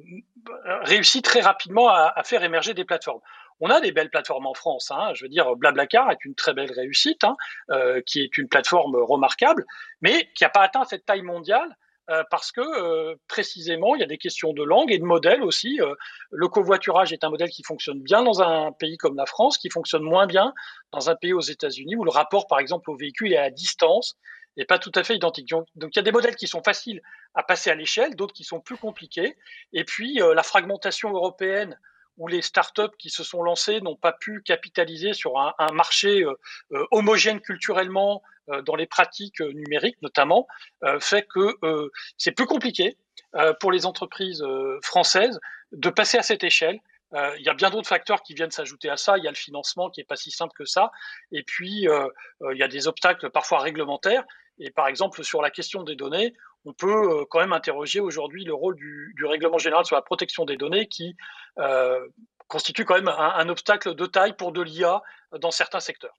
réussi 0.83 1.23
très 1.23 1.41
rapidement 1.41 1.89
à, 1.89 2.23
faire 2.25 2.43
émerger 2.45 2.75
des 2.75 2.85
plateformes. 2.85 3.21
On 3.61 3.71
a 3.71 3.81
des 3.81 3.93
belles 3.93 4.11
plateformes 4.11 4.47
en 4.47 4.55
France. 4.55 4.91
Hein, 4.91 5.13
je 5.15 5.25
veux 5.25 5.31
dire, 5.31 5.57
Blablacar 5.57 6.11
est 6.11 6.25
une 6.25 6.35
très 6.35 6.53
belle 6.53 6.71
réussite, 6.71 7.25
hein, 7.25 7.37
qui 8.05 8.21
est 8.23 8.37
une 8.37 8.49
plateforme 8.49 8.95
remarquable, 8.97 9.65
mais 10.03 10.31
qui 10.35 10.45
n'a 10.45 10.51
pas 10.51 10.61
atteint 10.61 10.85
cette 10.85 11.07
taille 11.07 11.23
mondiale 11.23 11.77
euh, 12.09 12.23
parce 12.31 12.53
que 12.53 12.61
euh, 12.61 13.17
précisément, 13.27 13.97
il 13.97 14.01
y 14.01 14.05
a 14.05 14.07
des 14.07 14.19
questions 14.19 14.53
de 14.53 14.63
langue 14.63 14.93
et 14.93 14.99
de 14.99 15.05
modèle 15.05 15.43
aussi. 15.43 15.81
Euh, 15.81 15.95
le 16.31 16.49
covoiturage 16.49 17.13
est 17.13 17.25
un 17.25 17.31
modèle 17.31 17.51
qui 17.51 17.65
fonctionne 17.65 18.01
bien 18.01 18.23
dans 18.23 18.43
un 18.43 18.71
pays 18.73 18.97
comme 18.97 19.17
la 19.17 19.27
France, 19.27 19.59
qui 19.59 19.71
fonctionne 19.71 20.03
moins 20.03 20.27
bien 20.27 20.55
dans 20.93 21.11
un 21.11 21.17
pays 21.17 21.33
aux 21.33 21.41
États-Unis, 21.41 21.97
où 21.97 22.05
le 22.05 22.11
rapport, 22.11 22.47
par 22.47 22.61
exemple, 22.61 22.91
au 22.91 22.97
véhicule 22.97 23.33
est 23.33 23.39
à 23.39 23.51
distance 23.51 24.17
n'est 24.57 24.65
pas 24.65 24.79
tout 24.79 24.93
à 24.95 25.05
fait 25.05 25.17
identique. 25.17 25.51
Donc 25.51 25.91
il 25.95 25.97
y 25.97 25.99
a 25.99 26.03
des 26.03 26.13
modèles 26.13 26.37
qui 26.37 26.47
sont 26.47 26.63
faciles 26.63 27.03
à 27.35 27.43
passer 27.43 27.69
à 27.69 27.75
l'échelle, 27.75 28.17
d'autres 28.17 28.33
qui 28.33 28.45
sont 28.45 28.59
plus 28.59 28.79
compliqués. 28.79 29.37
Et 29.75 29.85
puis 29.85 30.19
la 30.35 30.43
fragmentation 30.43 31.11
européenne 31.13 31.79
où 32.17 32.29
les 32.29 32.43
startups 32.43 32.97
qui 32.99 33.11
se 33.11 33.25
sont 33.25 33.43
lancées 33.43 33.81
n'ont 33.81 33.97
pas 33.97 34.13
pu 34.13 34.43
capitaliser 34.43 35.13
sur 35.13 35.39
un, 35.39 35.73
marché 35.73 36.25
homogène 36.91 37.41
culturellement, 37.41 38.23
euh, 38.49 38.63
dans 38.63 38.77
les 38.77 38.87
pratiques 38.87 39.41
euh, 39.41 39.51
numériques 39.53 40.01
notamment, 40.03 40.47
euh, 40.85 41.01
fait 41.01 41.27
que 41.27 41.57
c'est 42.17 42.33
plus 42.33 42.47
compliqué 42.47 42.97
pour 43.61 43.71
les 43.71 43.85
entreprises 43.85 44.43
françaises 44.83 45.39
de 45.73 45.91
passer 45.91 46.17
à 46.17 46.23
cette 46.23 46.43
échelle. 46.43 46.81
Il 47.13 47.43
y 47.43 47.51
a 47.51 47.55
bien 47.55 47.69
d'autres 47.69 47.89
facteurs 47.89 48.23
qui 48.23 48.33
viennent 48.33 48.51
s'ajouter 48.51 48.89
à 48.89 48.97
ça. 48.97 49.19
Il 49.19 49.25
y 49.25 49.27
a 49.27 49.31
le 49.31 49.37
financement 49.37 49.91
qui 49.91 50.01
est 50.01 50.05
pas 50.05 50.17
si 50.17 50.31
simple 50.31 50.55
que 50.57 50.65
ça. 50.65 50.91
Et 51.33 51.43
puis, 51.43 51.87
il 51.87 52.57
y 52.57 52.63
a 52.63 52.69
des 52.69 52.89
obstacles 52.89 53.29
parfois 53.29 53.61
réglementaires. 53.61 54.25
Et 54.59 54.71
par 54.71 54.89
exemple, 54.89 55.23
sur 55.23 55.43
la 55.43 55.51
question 55.51 55.83
des 55.83 55.97
données, 55.97 56.33
on 56.67 56.73
peut 56.73 57.25
quand 57.31 57.41
même 57.41 57.53
interroger 57.53 58.01
aujourd'hui 58.01 58.45
le 58.45 58.53
rôle 58.53 58.77
du, 58.77 59.25
règlement 59.25 59.59
général 59.59 59.87
sur 59.87 59.97
la 59.97 60.03
protection 60.03 60.45
des 60.45 60.57
données 60.57 60.87
qui 60.87 61.17
constitue 62.49 62.85
quand 62.85 62.97
même 62.97 63.09
un 63.09 63.49
obstacle 63.49 63.95
de 63.95 64.07
taille 64.07 64.37
pour 64.37 64.53
de 64.53 64.63
l'IA 64.63 65.03
dans 65.33 65.51
certains 65.51 65.81
secteurs. 65.81 66.15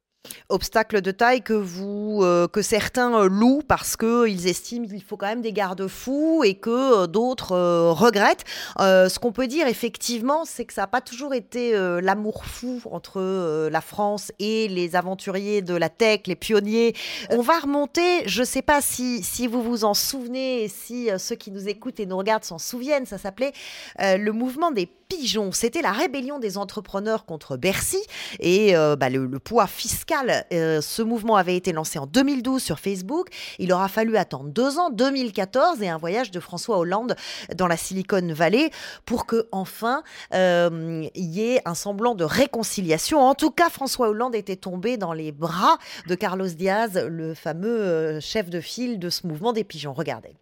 Obstacle 0.50 1.02
de 1.02 1.12
taille 1.12 1.42
que 1.42 1.54
vous 1.54 2.20
euh, 2.22 2.48
que 2.48 2.62
certains 2.62 3.18
euh, 3.18 3.28
louent 3.28 3.64
parce 3.68 3.98
qu'ils 3.98 4.48
estiment 4.48 4.88
qu'il 4.88 5.04
faut 5.04 5.18
quand 5.18 5.28
même 5.28 5.42
des 5.42 5.52
garde-fous 5.52 6.44
et 6.46 6.56
que 6.56 7.04
euh, 7.04 7.08
d'autres 7.08 7.58
regrettent. 7.92 8.46
ce 8.78 9.20
qu'on 9.20 9.32
peut 9.32 9.48
dire 9.48 9.68
effectivement, 9.68 10.46
c'est 10.46 10.66
que 10.66 10.74
ça 10.74 10.82
n'a 10.82 10.88
pas 10.88 11.02
toujours 11.02 11.34
été 11.34 11.74
l'amour 12.02 12.46
fou 12.46 12.82
entre 12.92 13.68
la 13.70 13.82
France 13.82 14.32
et 14.40 14.68
les 14.68 14.96
aventuriers 14.96 15.62
de 15.62 15.76
la 15.76 15.90
tech, 15.90 16.22
les 16.26 16.36
pionniers. 16.36 16.96
On 17.30 17.42
va 17.42 17.60
remonter, 17.60 18.28
je 18.28 18.42
ne 18.42 18.46
sais 18.46 18.62
pas 18.62 18.82
si, 18.82 19.24
si 19.24 19.48
vous 19.48 19.62
vous 19.62 19.84
en 19.84 19.94
souvenez 19.94 20.64
et 20.64 20.68
si 20.68 21.10
ceux 21.18 21.36
qui 21.36 21.52
nous 21.52 21.68
écoutent 21.68 22.00
et 22.00 22.06
nous 22.06 22.18
regardent 22.18 22.44
s'en 22.44 22.58
souviennent, 22.58 23.06
ça 23.06 23.18
s'appelait 23.18 23.54
le 24.00 24.32
mouvement 24.32 24.72
des 24.72 24.86
pigeons. 24.86 25.52
C'était 25.52 25.82
la 25.82 25.92
rébellion 25.92 26.40
des 26.40 26.58
entrepreneurs 26.58 27.26
contre 27.26 27.58
Bercy 27.58 28.02
et 28.40 28.74
bah, 28.98 29.10
le 29.10 29.40
poids 29.40 29.68
fiscal 29.68 30.46
euh, 30.52 30.82
ce 30.82 31.02
mouvement 31.02 31.36
avait 31.36 31.56
été 31.56 31.72
lancé 31.72 32.00
en 32.00 32.06
2012 32.06 32.62
sur 32.62 32.80
Facebook. 32.80 33.30
Il 33.60 33.72
aura 33.72 33.88
fallu 33.88 34.18
attendre 34.18 34.50
deux 34.50 34.80
ans, 34.80 34.90
2014, 34.90 35.82
et 35.82 35.90
un 35.90 35.98
voyage 35.98 36.32
de 36.32 36.40
François 36.40 36.78
Hollande 36.78 37.16
dans 37.56 37.68
la 37.68 37.78
Silicon 37.78 38.34
Valley 38.34 38.72
pour 39.06 39.26
que 39.26 39.48
enfin 39.52 40.04
euh, 40.34 41.08
il 41.16 41.26
y 41.26 41.54
ait 41.54 41.62
un 41.66 41.76
semblant 41.76 42.16
de 42.16 42.24
réconciliation. 42.24 43.20
En 43.20 43.36
tout 43.36 43.52
cas, 43.52 43.70
François 43.70 44.10
Hollande 44.10 44.36
était 44.36 44.56
tombé 44.56 44.98
dans 44.98 45.14
les 45.14 45.32
bras 45.32 45.78
de 46.08 46.16
Carlos 46.16 46.48
Diaz, 46.48 47.06
le 47.08 47.34
fameux 47.34 47.82
euh, 47.82 48.20
chef 48.20 48.50
de 48.50 48.60
file 48.60 49.00
de 49.00 49.10
ce 49.10 49.28
mouvement 49.28 49.54
des 49.54 49.64
pigeons. 49.64 49.94
Regardez. 49.94 50.36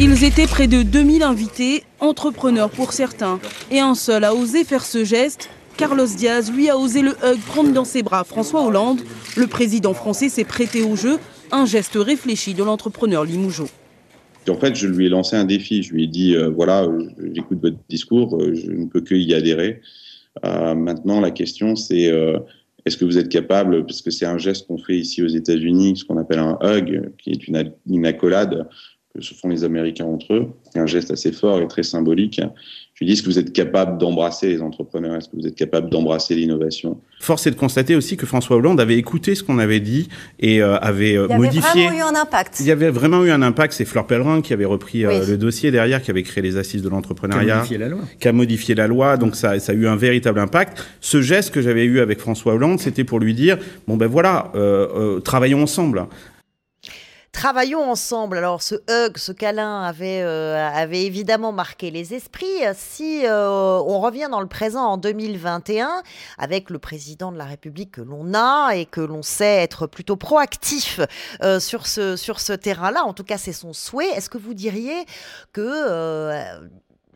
Ils 0.00 0.24
étaient 0.24 0.46
près 0.46 0.66
de 0.66 0.82
2000 0.82 1.22
invités, 1.22 1.84
entrepreneurs 2.00 2.70
pour 2.70 2.92
certains, 2.92 3.38
et 3.70 3.78
un 3.78 3.94
seul 3.94 4.24
a 4.24 4.34
osé 4.34 4.64
faire 4.64 4.84
ce 4.84 5.04
geste, 5.04 5.48
Carlos 5.76 6.06
Diaz, 6.06 6.52
lui, 6.52 6.68
a 6.68 6.76
osé 6.76 7.02
le 7.02 7.10
hug, 7.10 7.40
prendre 7.46 7.72
dans 7.72 7.84
ses 7.84 8.02
bras 8.02 8.24
François 8.24 8.64
Hollande. 8.64 9.00
Le 9.36 9.46
président 9.46 9.94
français 9.94 10.28
s'est 10.28 10.44
prêté 10.44 10.82
au 10.82 10.96
jeu, 10.96 11.18
un 11.50 11.66
geste 11.66 11.96
réfléchi 11.96 12.54
de 12.54 12.62
l'entrepreneur 12.62 13.24
Limoujo. 13.24 13.66
En 14.48 14.56
fait, 14.56 14.74
je 14.74 14.86
lui 14.86 15.06
ai 15.06 15.08
lancé 15.08 15.36
un 15.36 15.44
défi. 15.44 15.82
Je 15.82 15.92
lui 15.92 16.04
ai 16.04 16.06
dit, 16.06 16.34
euh, 16.34 16.48
voilà, 16.48 16.88
j'écoute 17.32 17.60
votre 17.62 17.76
discours, 17.88 18.36
euh, 18.36 18.54
je 18.54 18.70
ne 18.70 18.86
peux 18.86 19.00
que 19.00 19.14
y 19.14 19.34
adhérer. 19.34 19.80
Euh, 20.44 20.74
maintenant, 20.74 21.20
la 21.20 21.30
question, 21.30 21.76
c'est 21.76 22.10
est-ce 22.84 22.96
que 22.96 23.04
vous 23.04 23.18
êtes 23.18 23.28
capable, 23.28 23.86
parce 23.86 24.02
que 24.02 24.10
c'est 24.10 24.26
un 24.26 24.38
geste 24.38 24.66
qu'on 24.66 24.78
fait 24.78 24.96
ici 24.96 25.22
aux 25.22 25.28
États-Unis, 25.28 25.98
ce 25.98 26.04
qu'on 26.04 26.18
appelle 26.18 26.40
un 26.40 26.58
hug, 26.62 27.12
qui 27.18 27.30
est 27.30 27.46
une, 27.46 27.72
une 27.88 28.06
accolade, 28.06 28.66
que 29.14 29.22
se 29.22 29.34
font 29.34 29.48
les 29.48 29.64
Américains 29.64 30.06
entre 30.06 30.32
eux, 30.32 30.46
un 30.74 30.86
geste 30.86 31.10
assez 31.10 31.32
fort 31.32 31.60
et 31.60 31.68
très 31.68 31.82
symbolique. 31.82 32.40
Je 32.94 33.04
lui 33.04 33.06
dis, 33.06 33.12
est-ce 33.12 33.22
que 33.22 33.28
vous 33.28 33.38
êtes 33.38 33.52
capable 33.52 33.98
d'embrasser 33.98 34.48
les 34.48 34.62
entrepreneurs? 34.62 35.16
Est-ce 35.16 35.28
que 35.28 35.36
vous 35.36 35.46
êtes 35.46 35.54
capable 35.54 35.90
d'embrasser 35.90 36.34
l'innovation? 36.34 37.00
Force 37.20 37.46
est 37.46 37.50
de 37.50 37.56
constater 37.56 37.96
aussi 37.96 38.16
que 38.16 38.26
François 38.26 38.56
Hollande 38.56 38.80
avait 38.80 38.96
écouté 38.96 39.34
ce 39.34 39.42
qu'on 39.42 39.58
avait 39.58 39.80
dit 39.80 40.08
et 40.38 40.62
euh, 40.62 40.76
avait 40.76 41.16
euh, 41.16 41.26
modifié. 41.28 41.82
Il 41.84 41.86
y 41.86 41.86
avait 41.86 41.90
vraiment 41.90 42.04
eu 42.04 42.10
un 42.10 42.20
impact. 42.20 42.60
Il 42.60 42.66
y 42.66 42.70
avait 42.70 42.90
vraiment 42.90 43.24
eu 43.24 43.30
un 43.30 43.42
impact. 43.42 43.74
C'est 43.74 43.84
Fleur 43.84 44.06
Pellerin 44.06 44.40
qui 44.40 44.52
avait 44.52 44.66
repris 44.66 45.04
euh, 45.04 45.26
le 45.26 45.36
dossier 45.36 45.70
derrière, 45.70 46.02
qui 46.02 46.10
avait 46.10 46.22
créé 46.22 46.42
les 46.42 46.56
assises 46.56 46.82
de 46.82 46.88
l'entrepreneuriat. 46.88 47.44
Qui 47.44 47.50
a 47.50 47.56
modifié 47.56 47.78
la 47.78 47.88
loi. 47.88 48.00
Qui 48.20 48.28
a 48.28 48.32
modifié 48.32 48.74
la 48.74 48.86
loi. 48.86 49.16
Donc 49.16 49.36
ça, 49.36 49.58
ça 49.58 49.72
a 49.72 49.74
eu 49.74 49.86
un 49.86 49.96
véritable 49.96 50.38
impact. 50.38 50.86
Ce 51.00 51.20
geste 51.22 51.52
que 51.52 51.60
j'avais 51.60 51.84
eu 51.84 52.00
avec 52.00 52.20
François 52.20 52.54
Hollande, 52.54 52.78
c'était 52.78 53.04
pour 53.04 53.20
lui 53.20 53.34
dire, 53.34 53.58
bon 53.88 53.96
ben 53.96 54.06
voilà, 54.06 54.52
euh, 54.54 55.20
travaillons 55.20 55.62
ensemble. 55.62 56.06
Travaillons 57.32 57.90
ensemble. 57.90 58.36
Alors 58.36 58.60
ce 58.60 58.74
hug, 58.74 59.16
ce 59.16 59.32
câlin 59.32 59.82
avait, 59.82 60.20
euh, 60.20 60.68
avait 60.68 61.04
évidemment 61.04 61.50
marqué 61.50 61.90
les 61.90 62.12
esprits. 62.12 62.60
Si 62.74 63.26
euh, 63.26 63.80
on 63.80 64.00
revient 64.00 64.28
dans 64.30 64.40
le 64.40 64.46
présent 64.46 64.84
en 64.84 64.96
2021, 64.98 66.02
avec 66.36 66.68
le 66.68 66.78
président 66.78 67.32
de 67.32 67.38
la 67.38 67.46
République 67.46 67.92
que 67.92 68.02
l'on 68.02 68.34
a 68.34 68.72
et 68.74 68.84
que 68.84 69.00
l'on 69.00 69.22
sait 69.22 69.62
être 69.62 69.86
plutôt 69.86 70.16
proactif 70.16 71.00
euh, 71.42 71.58
sur 71.58 71.86
ce, 71.86 72.16
sur 72.16 72.38
ce 72.38 72.52
terrain-là, 72.52 73.02
en 73.04 73.14
tout 73.14 73.24
cas 73.24 73.38
c'est 73.38 73.54
son 73.54 73.72
souhait, 73.72 74.10
est-ce 74.10 74.28
que 74.28 74.38
vous 74.38 74.54
diriez 74.54 75.06
que 75.54 75.62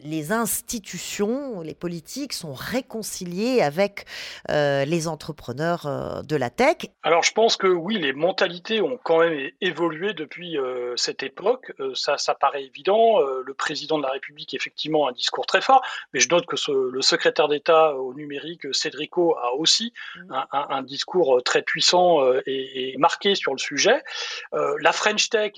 les 0.05 0.33
institutions, 0.33 1.61
les 1.63 1.75
politiques 1.75 2.33
sont 2.35 2.53
réconciliées 2.53 3.63
avec 3.63 4.05
euh, 4.51 4.85
les 4.85 5.09
entrepreneurs 5.09 5.87
euh, 5.87 6.23
de 6.23 6.37
la 6.37 6.51
tech 6.51 6.77
Alors 7.03 7.23
je 7.23 7.33
pense 7.33 7.57
que 7.57 7.67
oui, 7.67 7.99
les 7.99 8.13
mentalités 8.13 8.83
ont 8.83 8.99
quand 9.03 9.21
même 9.21 9.51
évolué 9.61 10.13
depuis 10.13 10.59
euh, 10.59 10.95
cette 10.97 11.23
époque. 11.23 11.73
ça, 11.95 12.19
ça 12.19 12.35
paraît 12.35 12.65
évident. 12.65 13.21
le 13.21 13.55
président 13.55 13.99
de 13.99 14.03
la 14.03 14.11
République, 14.11 14.55
effectivement, 14.55 15.07
a 15.07 15.11
un 15.11 15.13
discours 15.13 15.47
très 15.47 15.61
fort, 15.61 15.83
mais 16.13 16.21
je 16.21 16.29
note 16.29 16.47
que 16.47 16.57
le 16.71 17.03
secrétaire 17.03 17.49
d'État 17.49 17.95
au 17.95 18.15
numérique, 18.15 18.75
Cédrico, 18.75 19.37
a 19.37 19.55
aussi 19.55 19.93
mmh. 20.17 20.35
un, 20.53 20.83
discours 20.83 21.43
très 21.45 21.63
puissant 21.63 22.21
et, 22.47 22.95
marqué 22.99 23.35
sur 23.35 23.53
le 23.53 23.59
sujet. 23.59 24.03
la 24.53 24.93
French 24.93 25.29
Tech, 25.31 25.53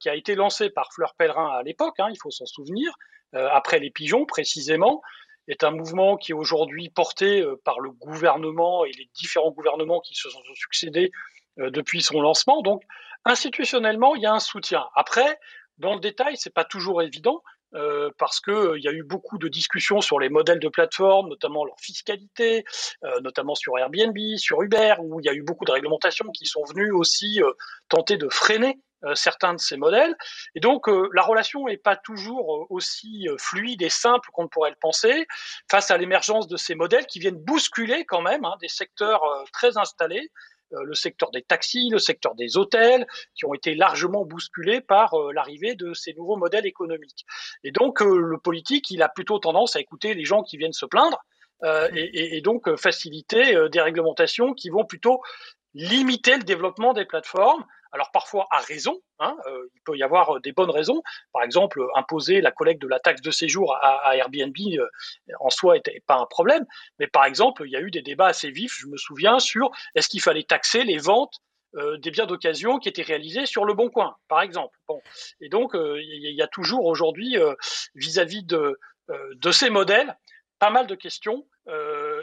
qui 0.00 0.08
a 0.08 0.14
été 0.14 0.34
lancée 0.34 0.70
par 0.70 0.92
Fleur 0.92 1.14
Pellerin 1.14 1.48
à 1.48 1.62
l'époque, 1.62 1.98
hein, 1.98 2.08
il 2.10 2.18
faut 2.18 2.30
s'en 2.30 2.46
souvenir, 2.46 2.92
après 3.32 3.78
les 3.78 3.90
pigeons 3.90 4.24
précisément, 4.24 5.02
est 5.48 5.64
un 5.64 5.70
mouvement 5.70 6.16
qui 6.16 6.32
est 6.32 6.34
aujourd'hui 6.34 6.88
porté 6.88 7.40
euh, 7.40 7.60
par 7.64 7.80
le 7.80 7.90
gouvernement 7.90 8.84
et 8.84 8.92
les 8.92 9.08
différents 9.14 9.50
gouvernements 9.50 10.00
qui 10.00 10.14
se 10.14 10.28
sont 10.28 10.42
succédés 10.54 11.10
euh, 11.58 11.70
depuis 11.70 12.02
son 12.02 12.20
lancement. 12.20 12.62
Donc, 12.62 12.82
institutionnellement, 13.24 14.14
il 14.14 14.22
y 14.22 14.26
a 14.26 14.32
un 14.32 14.40
soutien. 14.40 14.86
Après, 14.94 15.38
dans 15.78 15.94
le 15.94 16.00
détail, 16.00 16.36
c'est 16.36 16.52
pas 16.52 16.64
toujours 16.64 17.02
évident. 17.02 17.42
parce 18.18 18.40
qu'il 18.40 18.80
y 18.80 18.88
a 18.88 18.92
eu 18.92 19.02
beaucoup 19.02 19.36
de 19.36 19.48
discussions 19.48 20.00
sur 20.00 20.18
les 20.18 20.30
modèles 20.30 20.60
de 20.60 20.70
plateforme, 20.70 21.28
notamment 21.28 21.66
leur 21.66 21.78
fiscalité, 21.78 22.64
notamment 23.20 23.54
sur 23.54 23.76
Airbnb, 23.76 24.16
sur 24.38 24.62
Uber, 24.62 24.94
où 25.00 25.20
il 25.20 25.26
y 25.26 25.28
a 25.28 25.34
eu 25.34 25.42
beaucoup 25.42 25.66
de 25.66 25.72
réglementations 25.72 26.30
qui 26.30 26.46
sont 26.46 26.64
venues 26.64 26.92
aussi 26.92 27.40
tenter 27.88 28.16
de 28.16 28.28
freiner 28.30 28.78
euh, 28.78 28.85
certains 29.14 29.54
de 29.54 29.60
ces 29.60 29.76
modèles. 29.76 30.14
Et 30.54 30.60
donc, 30.60 30.88
euh, 30.88 31.08
la 31.12 31.22
relation 31.22 31.66
n'est 31.66 31.76
pas 31.76 31.96
toujours 31.96 32.56
euh, 32.56 32.66
aussi 32.70 33.28
fluide 33.38 33.82
et 33.82 33.88
simple 33.88 34.28
qu'on 34.32 34.48
pourrait 34.48 34.70
le 34.70 34.76
penser 34.80 35.26
face 35.70 35.90
à 35.90 35.98
l'émergence 35.98 36.48
de 36.48 36.56
ces 36.56 36.74
modèles 36.74 37.06
qui 37.06 37.18
viennent 37.18 37.38
bousculer 37.38 38.04
quand 38.04 38.22
même 38.22 38.44
hein, 38.44 38.54
des 38.60 38.68
secteurs 38.68 39.22
très 39.52 39.76
installés, 39.76 40.30
le 40.70 40.94
secteur 40.94 41.30
des 41.30 41.42
taxis, 41.42 41.90
le 41.90 41.98
secteur 41.98 42.34
des 42.34 42.56
hôtels, 42.56 43.06
qui 43.34 43.44
ont 43.44 43.54
été 43.54 43.74
largement 43.74 44.24
bousculés 44.24 44.80
par 44.80 45.14
l'arrivée 45.32 45.76
de 45.76 45.94
ces 45.94 46.12
nouveaux 46.14 46.36
modèles 46.36 46.66
économiques. 46.66 47.24
Et 47.62 47.70
donc, 47.70 48.00
le 48.00 48.38
politique, 48.38 48.90
il 48.90 49.02
a 49.02 49.08
plutôt 49.08 49.38
tendance 49.38 49.76
à 49.76 49.80
écouter 49.80 50.14
les 50.14 50.24
gens 50.24 50.42
qui 50.42 50.56
viennent 50.56 50.72
se 50.72 50.86
plaindre. 50.86 51.24
et, 51.64 52.36
et, 52.36 52.40
donc 52.40 52.74
faciliter 52.76 53.56
des 53.70 53.80
réglementations 53.80 54.54
qui 54.54 54.70
vont 54.70 54.84
plutôt 54.84 55.22
limiter 55.74 56.36
le 56.36 56.42
développement 56.42 56.94
des 56.94 57.04
plateformes 57.04 57.64
alors 57.96 58.10
parfois 58.10 58.46
à 58.50 58.60
raison, 58.60 59.00
hein, 59.20 59.34
euh, 59.46 59.68
il 59.74 59.80
peut 59.80 59.96
y 59.96 60.02
avoir 60.02 60.36
euh, 60.36 60.40
des 60.40 60.52
bonnes 60.52 60.70
raisons. 60.70 61.02
Par 61.32 61.42
exemple, 61.42 61.82
imposer 61.94 62.42
la 62.42 62.52
collecte 62.52 62.82
de 62.82 62.88
la 62.88 63.00
taxe 63.00 63.22
de 63.22 63.30
séjour 63.30 63.74
à, 63.74 64.14
Airbnb 64.14 64.54
euh, 64.78 64.86
en 65.40 65.48
soi 65.48 65.76
n'était 65.76 66.02
pas 66.06 66.16
un 66.16 66.26
problème. 66.26 66.66
Mais 66.98 67.06
par 67.06 67.24
exemple, 67.24 67.62
il 67.64 67.72
y 67.72 67.76
a 67.76 67.80
eu 67.80 67.90
des 67.90 68.02
débats 68.02 68.26
assez 68.26 68.50
vifs, 68.50 68.76
je 68.78 68.86
me 68.86 68.98
souviens, 68.98 69.38
sur 69.38 69.70
est-ce 69.94 70.10
qu'il 70.10 70.20
fallait 70.20 70.42
taxer 70.42 70.84
les 70.84 70.98
ventes 70.98 71.40
des 71.98 72.10
biens 72.10 72.24
d'occasion 72.24 72.78
qui 72.78 72.88
étaient 72.88 73.02
réalisés 73.02 73.44
sur 73.44 73.66
le 73.66 73.74
Bon 73.74 73.90
Coin, 73.90 74.16
par 74.28 74.40
exemple. 74.40 74.78
Et 75.42 75.50
donc, 75.50 75.72
il 75.74 76.34
y, 76.34 76.40
a 76.40 76.46
toujours 76.46 76.86
aujourd'hui, 76.86 77.36
vis-à-vis 77.94 78.44
de, 78.44 78.78
ces 79.52 79.68
modèles, 79.68 80.16
pas 80.58 80.70
mal 80.70 80.86
de 80.86 80.94
questions 80.94 81.46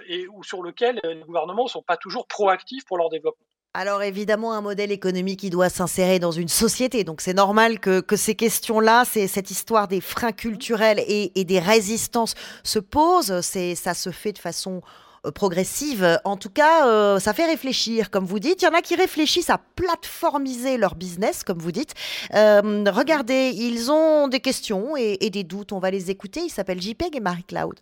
et 0.07 0.25
sur 0.41 0.63
lesquelles 0.63 0.99
les 1.03 1.21
gouvernements 1.21 1.65
ne 1.65 1.69
sont 1.69 1.83
pas 1.83 1.97
toujours 1.97 2.25
proactifs 2.25 2.85
pour 2.85 2.97
leur 2.97 3.09
développement. 3.09 3.45
Alors 3.75 4.03
évidemment, 4.03 4.53
un 4.53 4.61
modèle 4.61 4.91
économique 4.91 5.39
qui 5.39 5.49
doit 5.49 5.69
s'insérer 5.69 6.19
dans 6.19 6.31
une 6.31 6.47
société. 6.47 7.03
Donc 7.03 7.21
c'est 7.21 7.33
normal 7.33 7.79
que, 7.79 8.03
ces 8.15 8.35
questions-là, 8.35 9.03
cette 9.03 9.49
histoire 9.49 9.87
des 9.87 9.99
freins 9.99 10.31
culturels 10.31 11.03
et, 11.07 11.43
des 11.43 11.59
résistances 11.59 12.35
se 12.63 12.77
posent. 12.77 13.41
Ça 13.41 13.93
se 13.95 14.11
fait 14.11 14.31
de 14.31 14.37
façon 14.37 14.83
euh, 15.25 15.31
progressive. 15.31 16.19
En 16.23 16.37
tout 16.37 16.51
cas, 16.51 16.87
euh, 16.87 17.17
ça 17.19 17.33
fait 17.33 17.47
réfléchir, 17.47 18.11
comme 18.11 18.25
vous 18.25 18.37
dites. 18.37 18.61
Il 18.61 18.65
y 18.65 18.67
en 18.67 18.75
a 18.75 18.81
qui 18.83 18.95
réfléchissent 18.95 19.49
à 19.49 19.59
plateformiser 19.75 20.77
leur 20.77 20.93
business, 20.93 21.43
comme 21.43 21.57
vous 21.57 21.71
dites. 21.71 21.95
Euh, 22.35 22.83
regardez, 22.91 23.53
ils 23.55 23.91
ont 23.91 24.27
des 24.27 24.39
questions 24.39 24.95
et, 24.95 25.31
des 25.31 25.43
doutes. 25.43 25.71
On 25.71 25.79
va 25.79 25.89
les 25.89 26.11
écouter. 26.11 26.41
Ils 26.41 26.51
s'appellent 26.51 26.81
JPEG 26.81 27.15
et 27.15 27.19
Marie-Claude. 27.19 27.79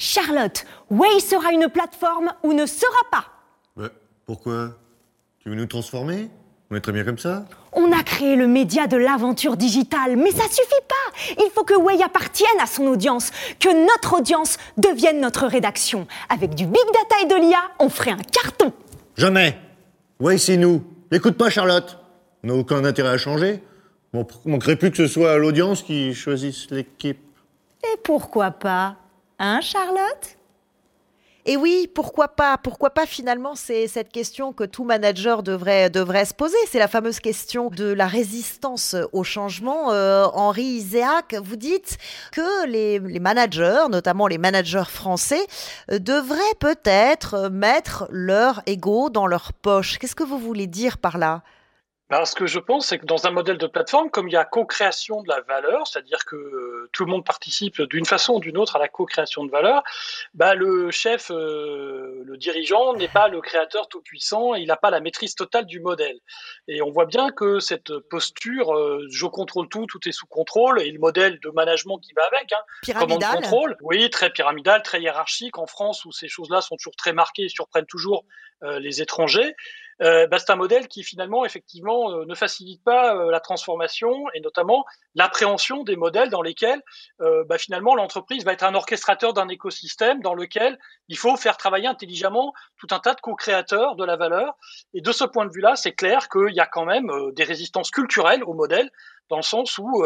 Charlotte, 0.00 0.64
Way 0.90 1.20
sera 1.20 1.52
une 1.52 1.68
plateforme 1.68 2.32
ou 2.42 2.52
ne 2.54 2.66
sera 2.66 3.04
pas? 3.12 3.26
Ouais, 3.76 3.90
pourquoi? 4.26 4.74
Tu 5.46 5.50
veux 5.50 5.56
nous 5.56 5.66
transformer? 5.66 6.28
On 6.72 6.74
est 6.74 6.80
très 6.80 6.90
bien 6.90 7.04
comme 7.04 7.18
ça. 7.18 7.44
On 7.72 7.92
a 7.92 8.02
créé 8.02 8.34
le 8.34 8.48
média 8.48 8.88
de 8.88 8.96
l'aventure 8.96 9.56
digitale, 9.56 10.16
mais 10.16 10.32
ça 10.32 10.42
suffit 10.42 10.82
pas. 10.88 11.34
Il 11.38 11.48
faut 11.54 11.62
que 11.62 11.74
Way 11.74 12.02
appartienne 12.02 12.58
à 12.60 12.66
son 12.66 12.88
audience, 12.88 13.30
que 13.60 13.68
notre 13.86 14.18
audience 14.18 14.56
devienne 14.76 15.20
notre 15.20 15.46
rédaction. 15.46 16.08
Avec 16.30 16.56
du 16.56 16.66
big 16.66 16.82
data 16.92 17.22
et 17.22 17.26
de 17.26 17.36
l'IA, 17.36 17.60
on 17.78 17.88
ferait 17.88 18.10
un 18.10 18.16
carton. 18.16 18.72
Jamais. 19.16 19.56
Way, 20.18 20.38
c'est 20.38 20.56
nous. 20.56 20.82
N'écoute 21.12 21.36
pas, 21.36 21.48
Charlotte. 21.48 21.96
On 22.42 22.48
n'a 22.48 22.54
aucun 22.54 22.84
intérêt 22.84 23.10
à 23.10 23.18
changer. 23.18 23.62
On 24.14 24.26
manquerait 24.46 24.74
plus 24.74 24.90
que 24.90 24.96
ce 24.96 25.06
soit 25.06 25.38
l'audience 25.38 25.84
qui 25.84 26.12
choisisse 26.12 26.72
l'équipe. 26.72 27.20
Et 27.84 27.96
pourquoi 28.02 28.50
pas? 28.50 28.96
Hein, 29.38 29.60
Charlotte? 29.60 30.38
Et 31.48 31.56
oui, 31.56 31.88
pourquoi 31.94 32.26
pas 32.26 32.58
Pourquoi 32.58 32.90
pas 32.90 33.06
finalement 33.06 33.54
C'est 33.54 33.86
cette 33.86 34.10
question 34.10 34.52
que 34.52 34.64
tout 34.64 34.82
manager 34.82 35.44
devrait, 35.44 35.90
devrait 35.90 36.24
se 36.24 36.34
poser. 36.34 36.56
C'est 36.68 36.80
la 36.80 36.88
fameuse 36.88 37.20
question 37.20 37.70
de 37.70 37.84
la 37.84 38.08
résistance 38.08 38.96
au 39.12 39.22
changement. 39.22 39.92
Euh, 39.92 40.26
Henri 40.34 40.64
Iséac, 40.64 41.36
vous 41.40 41.54
dites 41.54 41.98
que 42.32 42.66
les, 42.66 42.98
les, 42.98 43.20
managers, 43.20 43.84
notamment 43.88 44.26
les 44.26 44.38
managers 44.38 44.88
français, 44.88 45.46
euh, 45.92 46.00
devraient 46.00 46.36
peut-être 46.58 47.48
mettre 47.48 48.08
leur 48.10 48.62
ego 48.66 49.08
dans 49.08 49.28
leur 49.28 49.52
poche. 49.52 49.98
Qu'est-ce 49.98 50.16
que 50.16 50.24
vous 50.24 50.38
voulez 50.38 50.66
dire 50.66 50.98
par 50.98 51.16
là? 51.16 51.42
Ben, 52.08 52.24
ce 52.24 52.36
que 52.36 52.46
je 52.46 52.60
pense, 52.60 52.86
c'est 52.86 53.00
que 53.00 53.04
dans 53.04 53.26
un 53.26 53.32
modèle 53.32 53.58
de 53.58 53.66
plateforme, 53.66 54.10
comme 54.10 54.28
il 54.28 54.32
y 54.32 54.36
a 54.36 54.44
co-création 54.44 55.22
de 55.22 55.28
la 55.28 55.40
valeur, 55.40 55.88
c'est-à-dire 55.88 56.24
que 56.24 56.36
euh, 56.36 56.88
tout 56.92 57.04
le 57.04 57.10
monde 57.10 57.24
participe 57.24 57.82
d'une 57.82 58.04
façon 58.04 58.34
ou 58.34 58.40
d'une 58.40 58.58
autre 58.58 58.76
à 58.76 58.78
la 58.78 58.86
co-création 58.86 59.44
de 59.44 59.50
valeur, 59.50 59.82
ben, 60.32 60.54
le 60.54 60.92
chef, 60.92 61.32
euh, 61.32 62.22
le 62.24 62.36
dirigeant 62.36 62.94
n'est 62.94 63.08
pas 63.08 63.26
le 63.26 63.40
créateur 63.40 63.88
tout 63.88 64.02
puissant, 64.02 64.54
il 64.54 64.68
n'a 64.68 64.76
pas 64.76 64.90
la 64.90 65.00
maîtrise 65.00 65.34
totale 65.34 65.66
du 65.66 65.80
modèle. 65.80 66.20
Et 66.68 66.80
on 66.80 66.90
voit 66.90 67.06
bien 67.06 67.30
que 67.30 67.58
cette 67.58 67.98
posture, 67.98 68.72
euh, 68.72 69.04
je 69.10 69.26
contrôle 69.26 69.68
tout, 69.68 69.86
tout 69.86 70.08
est 70.08 70.12
sous 70.12 70.26
contrôle, 70.26 70.80
et 70.80 70.92
le 70.92 71.00
modèle 71.00 71.40
de 71.40 71.50
management 71.50 71.98
qui 71.98 72.12
va 72.12 72.22
avec, 72.32 72.52
hein, 72.52 72.62
pyramidal. 72.82 73.34
contrôle, 73.34 73.76
oui, 73.80 74.08
très 74.10 74.30
pyramidal, 74.30 74.80
très 74.82 75.00
hiérarchique 75.00 75.58
en 75.58 75.66
France 75.66 76.04
où 76.04 76.12
ces 76.12 76.28
choses-là 76.28 76.60
sont 76.60 76.76
toujours 76.76 76.94
très 76.94 77.12
marquées 77.12 77.46
et 77.46 77.48
surprennent 77.48 77.86
toujours 77.86 78.24
les 78.62 79.02
étrangers. 79.02 79.54
Euh, 80.02 80.26
bah, 80.26 80.38
c'est 80.38 80.50
un 80.50 80.56
modèle 80.56 80.88
qui 80.88 81.02
finalement 81.02 81.44
effectivement 81.44 82.10
euh, 82.10 82.26
ne 82.26 82.34
facilite 82.34 82.84
pas 82.84 83.16
euh, 83.16 83.30
la 83.30 83.40
transformation 83.40 84.26
et 84.34 84.40
notamment 84.40 84.84
l'appréhension 85.14 85.84
des 85.84 85.96
modèles 85.96 86.28
dans 86.28 86.42
lesquels 86.42 86.82
bah, 87.18 87.58
finalement 87.58 87.94
l'entreprise 87.94 88.44
va 88.44 88.52
être 88.52 88.62
un 88.62 88.74
orchestrateur 88.74 89.32
d'un 89.32 89.48
écosystème 89.48 90.20
dans 90.20 90.34
lequel 90.34 90.78
il 91.08 91.16
faut 91.16 91.36
faire 91.36 91.56
travailler 91.56 91.86
intelligemment 91.86 92.52
tout 92.78 92.88
un 92.90 92.98
tas 92.98 93.14
de 93.14 93.20
co-créateurs 93.20 93.96
de 93.96 94.04
la 94.04 94.16
valeur. 94.16 94.56
Et 94.92 95.00
de 95.00 95.12
ce 95.12 95.24
point 95.24 95.46
de 95.46 95.52
vue-là, 95.52 95.76
c'est 95.76 95.92
clair 95.92 96.28
qu'il 96.28 96.54
y 96.54 96.60
a 96.60 96.66
quand 96.66 96.84
même 96.84 97.10
des 97.32 97.44
résistances 97.44 97.90
culturelles 97.90 98.44
au 98.44 98.54
modèle 98.54 98.90
dans 99.28 99.36
le 99.36 99.42
sens 99.42 99.78
où 99.78 100.04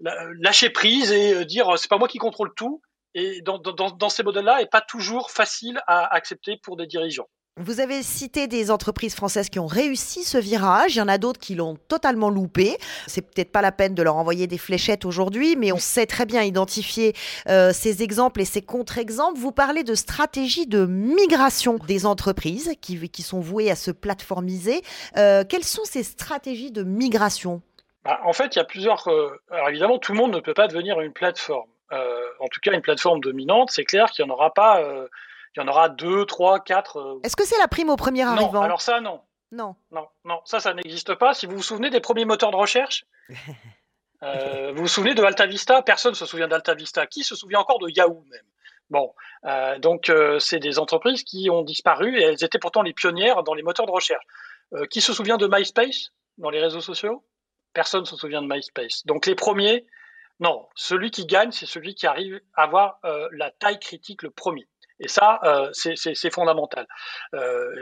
lâcher 0.00 0.70
prise 0.70 1.12
et 1.12 1.44
dire 1.44 1.78
c'est 1.78 1.90
pas 1.90 1.98
moi 1.98 2.08
qui 2.08 2.18
contrôle 2.18 2.54
tout 2.54 2.80
et 3.14 3.42
dans, 3.42 3.58
dans, 3.58 3.90
dans 3.90 4.08
ces 4.08 4.22
modèles-là 4.22 4.62
est 4.62 4.70
pas 4.70 4.80
toujours 4.80 5.30
facile 5.30 5.80
à 5.86 6.12
accepter 6.14 6.56
pour 6.56 6.76
des 6.76 6.86
dirigeants. 6.86 7.28
Vous 7.60 7.80
avez 7.80 8.04
cité 8.04 8.46
des 8.46 8.70
entreprises 8.70 9.16
françaises 9.16 9.48
qui 9.48 9.58
ont 9.58 9.66
réussi 9.66 10.22
ce 10.22 10.38
virage. 10.38 10.94
Il 10.94 10.98
y 10.98 11.02
en 11.02 11.08
a 11.08 11.18
d'autres 11.18 11.40
qui 11.40 11.56
l'ont 11.56 11.76
totalement 11.88 12.30
loupé. 12.30 12.76
C'est 13.08 13.22
peut-être 13.22 13.50
pas 13.50 13.62
la 13.62 13.72
peine 13.72 13.96
de 13.96 14.02
leur 14.04 14.14
envoyer 14.14 14.46
des 14.46 14.58
fléchettes 14.58 15.04
aujourd'hui, 15.04 15.56
mais 15.56 15.72
on 15.72 15.78
sait 15.78 16.06
très 16.06 16.24
bien 16.24 16.42
identifier 16.42 17.14
euh, 17.48 17.72
ces 17.72 18.04
exemples 18.04 18.42
et 18.42 18.44
ces 18.44 18.62
contre-exemples. 18.62 19.40
Vous 19.40 19.50
parlez 19.50 19.82
de 19.82 19.96
stratégie 19.96 20.68
de 20.68 20.86
migration 20.86 21.78
des 21.88 22.06
entreprises 22.06 22.74
qui, 22.80 23.22
sont 23.22 23.40
vouées 23.40 23.72
à 23.72 23.76
se 23.76 23.90
plateformiser. 23.90 24.82
Euh, 25.16 25.42
quelles 25.42 25.64
sont 25.64 25.84
ces 25.84 26.04
stratégies 26.04 26.70
de 26.70 26.84
migration? 26.84 27.60
Bah, 28.04 28.20
En 28.24 28.32
fait, 28.32 28.54
il 28.54 28.60
y 28.60 28.62
a 28.62 28.64
plusieurs. 28.64 29.08
Euh, 29.08 29.36
alors 29.50 29.68
évidemment, 29.68 29.98
tout 29.98 30.12
le 30.12 30.18
monde 30.18 30.32
ne 30.32 30.40
peut 30.40 30.54
pas 30.54 30.68
devenir 30.68 31.00
une 31.00 31.12
plateforme. 31.12 31.68
en 31.90 32.46
tout 32.52 32.60
cas, 32.62 32.72
une 32.72 32.82
plateforme 32.82 33.18
dominante, 33.18 33.72
c'est 33.72 33.84
clair 33.84 34.12
qu'il 34.12 34.24
n'y 34.24 34.30
en 34.30 34.34
aura 34.34 34.54
pas 34.54 34.80
il 35.56 35.60
y 35.60 35.62
en 35.62 35.68
aura 35.68 35.88
deux, 35.88 36.24
trois, 36.26 36.60
quatre. 36.60 36.98
Euh, 36.98 37.20
Est-ce 37.24 37.36
que 37.36 37.44
c'est 37.44 37.58
la 37.58 37.68
prime 37.68 37.90
au 37.90 37.96
premier 37.96 38.22
arrivant 38.22 38.52
Non, 38.52 38.62
alors 38.62 38.80
ça, 38.80 39.00
non. 39.00 39.20
Non. 39.50 39.76
Non, 39.90 40.06
non, 40.24 40.40
ça, 40.44 40.60
ça 40.60 40.74
n'existe 40.74 41.14
pas. 41.14 41.32
Si 41.32 41.46
vous 41.46 41.56
vous 41.56 41.62
souvenez 41.62 41.90
des 41.90 42.00
premiers 42.00 42.26
moteurs 42.26 42.50
de 42.50 42.56
recherche, 42.56 43.06
euh, 44.22 44.72
vous 44.72 44.82
vous 44.82 44.88
souvenez 44.88 45.14
de 45.14 45.22
Alta 45.22 45.46
Vista? 45.46 45.82
Personne 45.82 46.12
ne 46.12 46.16
se 46.16 46.26
souvient 46.26 46.48
d'Alta 46.48 46.74
Vista. 46.74 47.06
Qui 47.06 47.24
se 47.24 47.34
souvient 47.34 47.60
encore 47.60 47.78
de 47.78 47.88
Yahoo 47.88 48.24
même? 48.30 48.42
Bon, 48.90 49.14
euh, 49.44 49.78
donc 49.78 50.10
c'est 50.38 50.60
des 50.60 50.78
entreprises 50.78 51.22
qui 51.22 51.50
ont 51.50 51.62
disparu 51.62 52.18
et 52.18 52.22
elles 52.22 52.42
étaient 52.44 52.58
pourtant 52.58 52.80
les 52.82 52.94
pionnières 52.94 53.42
dans 53.42 53.52
les 53.52 53.62
moteurs 53.62 53.84
de 53.84 53.90
recherche. 53.90 54.24
qui 54.90 55.02
se 55.02 55.12
souvient 55.12 55.36
de 55.36 55.46
MySpace 55.46 56.12
dans 56.38 56.48
les 56.48 56.60
réseaux 56.60 56.80
sociaux? 56.80 57.22
Personne 57.74 58.00
ne 58.00 58.06
se 58.06 58.16
souvient 58.16 58.40
de 58.40 58.48
MySpace. 58.50 59.04
Donc 59.04 59.26
les 59.26 59.34
premiers, 59.34 59.86
non, 60.40 60.66
celui 60.74 61.10
qui 61.10 61.26
gagne, 61.26 61.52
c'est 61.52 61.66
celui 61.66 61.94
qui 61.94 62.06
arrive 62.06 62.40
à 62.54 62.62
avoir 62.62 62.98
la 63.32 63.50
taille 63.50 63.78
critique 63.78 64.22
le 64.22 64.30
premier. 64.30 64.66
Et 65.00 65.08
ça, 65.08 65.40
euh, 65.44 65.70
c'est 65.72 66.32
fondamental. 66.32 66.86
Euh, 67.34 67.72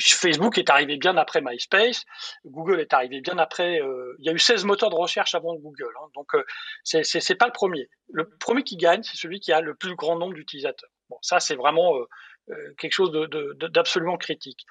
Facebook 0.00 0.58
est 0.58 0.70
arrivé 0.70 0.96
bien 0.96 1.16
après 1.16 1.40
MySpace, 1.42 2.04
Google 2.44 2.80
est 2.80 2.92
arrivé 2.92 3.20
bien 3.20 3.38
après. 3.38 3.80
Euh, 3.80 4.16
il 4.20 4.26
y 4.26 4.28
a 4.28 4.32
eu 4.32 4.38
16 4.38 4.64
moteurs 4.64 4.90
de 4.90 4.94
recherche 4.94 5.34
avant 5.34 5.54
Google, 5.54 5.92
hein, 6.00 6.06
donc 6.14 6.34
euh, 6.34 6.44
c'est 6.84 7.34
pas 7.34 7.46
le 7.46 7.52
premier. 7.52 7.88
Le 8.12 8.28
premier 8.38 8.62
qui 8.62 8.76
gagne, 8.76 9.02
c'est 9.02 9.16
celui 9.16 9.40
qui 9.40 9.52
a 9.52 9.60
le 9.60 9.74
plus 9.74 9.96
grand 9.96 10.16
nombre 10.16 10.34
d'utilisateurs. 10.34 10.90
Bon, 11.08 11.18
ça 11.20 11.40
c'est 11.40 11.56
vraiment 11.56 11.96
euh, 11.96 12.04
euh, 12.50 12.74
quelque 12.78 12.92
chose 12.92 13.10
d'absolument 13.10 14.14
de, 14.14 14.18
critique. 14.18 14.66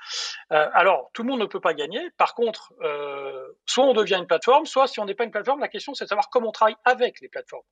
alors, 0.50 1.10
tout 1.14 1.24
le 1.24 1.30
monde 1.30 1.42
ne 1.42 1.46
peut 1.46 1.60
pas 1.60 1.74
gagner. 1.74 2.02
Par 2.18 2.36
contre, 2.36 2.74
soit 3.66 3.86
on 3.86 3.94
devient 3.94 4.16
une 4.16 4.28
plateforme, 4.28 4.66
soit 4.66 4.88
si 4.88 5.00
on 5.00 5.06
n'est 5.06 5.16
pas 5.16 5.24
une 5.26 5.32
plateforme, 5.32 5.60
la 5.60 5.68
question 5.68 5.94
c'est 5.94 6.06
de 6.06 6.10
savoir 6.10 6.30
comment 6.30 6.50
on 6.50 6.52
travaille 6.52 6.78
avec 6.86 7.20
les 7.20 7.30
plateformes. 7.30 7.66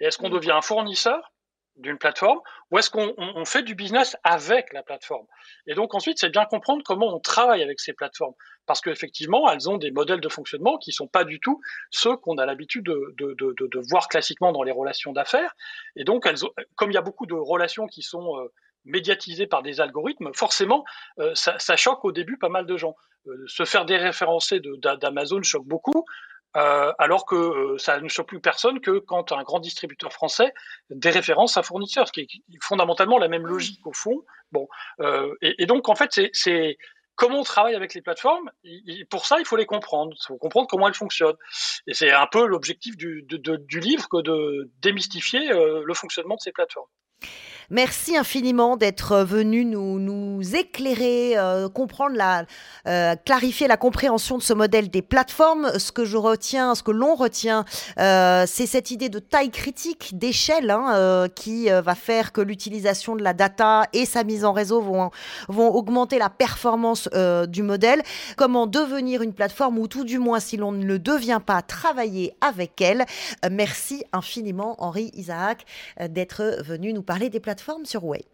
Est-ce 0.00 0.16
qu'on 0.16 0.30
mmh. 0.30 0.34
devient 0.34 0.52
un 0.52 0.62
fournisseur 0.62 1.32
d'une 1.78 1.98
plateforme 1.98 2.40
ou 2.70 2.78
est-ce 2.78 2.90
qu'on 2.90 3.44
fait 3.44 3.62
du 3.62 3.74
business 3.74 4.16
avec 4.24 4.72
la 4.72 4.82
plateforme? 4.82 5.26
Et 5.66 5.74
donc 5.74 5.94
ensuite, 5.94 6.18
c'est 6.18 6.30
bien 6.30 6.44
comprendre 6.44 6.82
comment 6.84 7.14
on 7.14 7.20
travaille 7.20 7.62
avec 7.62 7.80
ces 7.80 7.92
plateformes 7.92 8.34
parce 8.66 8.80
qu'effectivement, 8.80 9.50
elles 9.50 9.68
ont 9.70 9.78
des 9.78 9.90
modèles 9.90 10.20
de 10.20 10.28
fonctionnement 10.28 10.76
qui 10.78 10.92
sont 10.92 11.08
pas 11.08 11.24
du 11.24 11.40
tout 11.40 11.60
ceux 11.90 12.16
qu'on 12.16 12.36
a 12.36 12.46
l'habitude 12.46 12.84
de, 12.84 13.88
voir 13.88 14.08
classiquement 14.08 14.52
dans 14.52 14.62
les 14.62 14.72
relations 14.72 15.12
d'affaires. 15.12 15.54
Et 15.96 16.04
donc, 16.04 16.26
elles 16.26 16.36
comme 16.76 16.90
il 16.90 16.94
y 16.94 16.98
a 16.98 17.02
beaucoup 17.02 17.26
de 17.26 17.34
relations 17.34 17.86
qui 17.86 18.02
sont 18.02 18.36
euh, 18.38 18.52
médiatisées 18.84 19.46
par 19.46 19.62
des 19.62 19.80
algorithmes, 19.80 20.30
forcément, 20.34 20.84
euh, 21.18 21.34
ça, 21.34 21.58
ça, 21.58 21.76
choque 21.76 22.04
au 22.04 22.12
début 22.12 22.36
pas 22.36 22.50
mal 22.50 22.66
de 22.66 22.76
gens. 22.76 22.94
Euh, 23.26 23.44
se 23.46 23.64
faire 23.64 23.84
déréférencer 23.84 24.60
d'Amazon 24.60 25.42
choque 25.42 25.66
beaucoup. 25.66 26.04
Euh, 26.56 26.92
alors 26.98 27.26
que 27.26 27.34
euh, 27.34 27.78
ça 27.78 28.00
ne 28.00 28.08
choque 28.08 28.28
plus 28.28 28.40
personne 28.40 28.80
que 28.80 28.98
quand 28.98 29.32
un 29.32 29.42
grand 29.42 29.60
distributeur 29.60 30.12
français 30.12 30.54
déréférence 30.88 31.58
un 31.58 31.62
fournisseur, 31.62 32.08
ce 32.08 32.12
qui 32.12 32.22
est 32.22 32.28
fondamentalement 32.62 33.18
la 33.18 33.28
même 33.28 33.46
logique 33.46 33.86
au 33.86 33.92
fond. 33.92 34.24
Bon, 34.50 34.66
euh, 35.00 35.34
et, 35.42 35.66
donc 35.66 35.90
en 35.90 35.94
fait, 35.94 36.18
c'est 36.32 36.78
comment 37.16 37.40
on 37.40 37.44
travaille 37.44 37.74
avec 37.74 37.92
les 37.92 38.00
plateformes. 38.00 38.50
pour 39.10 39.26
ça, 39.26 39.38
il 39.40 39.44
faut 39.44 39.56
les 39.56 39.66
comprendre. 39.66 40.16
Il 40.18 40.26
faut 40.26 40.38
comprendre 40.38 40.68
comment 40.68 40.88
elles 40.88 40.94
fonctionnent. 40.94 41.36
Et 41.86 41.92
c'est 41.92 42.12
un 42.12 42.26
peu 42.26 42.46
l'objectif 42.46 42.96
du, 42.96 43.26
du, 43.28 43.80
livre 43.80 44.08
que 44.08 44.22
de 44.22 44.70
démystifier 44.80 45.48
le 45.50 45.94
fonctionnement 45.94 46.36
de 46.36 46.40
ces 46.40 46.52
plateformes. 46.52 46.88
Merci 47.70 48.16
infiniment 48.16 48.78
d'être 48.78 49.18
venu 49.24 49.66
nous, 49.66 50.40
éclairer, 50.56 51.36
euh, 51.36 51.68
comprendre 51.68 52.16
la, 52.16 52.46
euh, 52.86 53.14
clarifier 53.26 53.68
la 53.68 53.76
compréhension 53.76 54.38
de 54.38 54.42
ce 54.42 54.54
modèle 54.54 54.88
des 54.88 55.02
plateformes. 55.02 55.78
Ce 55.78 55.92
que 55.92 56.06
je 56.06 56.16
retiens, 56.16 56.74
ce 56.74 56.82
que 56.82 56.92
l'on 56.92 57.14
retient, 57.14 57.66
euh, 57.98 58.44
c'est 58.46 58.64
cette 58.64 58.90
idée 58.90 59.10
de 59.10 59.18
taille 59.18 59.50
critique, 59.50 60.18
d'échelle, 60.18 60.70
hein, 60.70 61.28
qui 61.34 61.68
va 61.68 61.94
faire 61.94 62.32
que 62.32 62.40
l'utilisation 62.40 63.16
de 63.16 63.22
la 63.22 63.34
data 63.34 63.84
et 63.92 64.06
sa 64.06 64.24
mise 64.24 64.46
en 64.46 64.52
réseau 64.54 64.80
vont, 64.80 65.10
vont 65.48 65.68
augmenter 65.68 66.18
la 66.18 66.30
performance 66.30 67.06
du 67.48 67.62
modèle. 67.62 68.02
Comment 68.36 68.66
devenir 68.66 69.20
une 69.20 69.34
plateforme 69.34 69.78
ou 69.78 69.88
tout 69.88 70.04
du 70.04 70.18
moins, 70.18 70.40
si 70.40 70.56
l'on 70.56 70.72
ne 70.72 70.86
le 70.86 70.98
devient 70.98 71.40
pas, 71.44 71.60
travailler 71.60 72.34
avec 72.40 72.80
elle. 72.80 73.04
merci 73.50 74.04
infiniment, 74.12 74.76
Henri 74.78 75.10
Isaac, 75.14 75.66
d'être 76.00 76.62
venu 76.62 76.94
nous 76.94 77.02
parler 77.08 77.30
des 77.30 77.40
plateformes 77.40 77.86
sur 77.86 78.04
Way. 78.04 78.26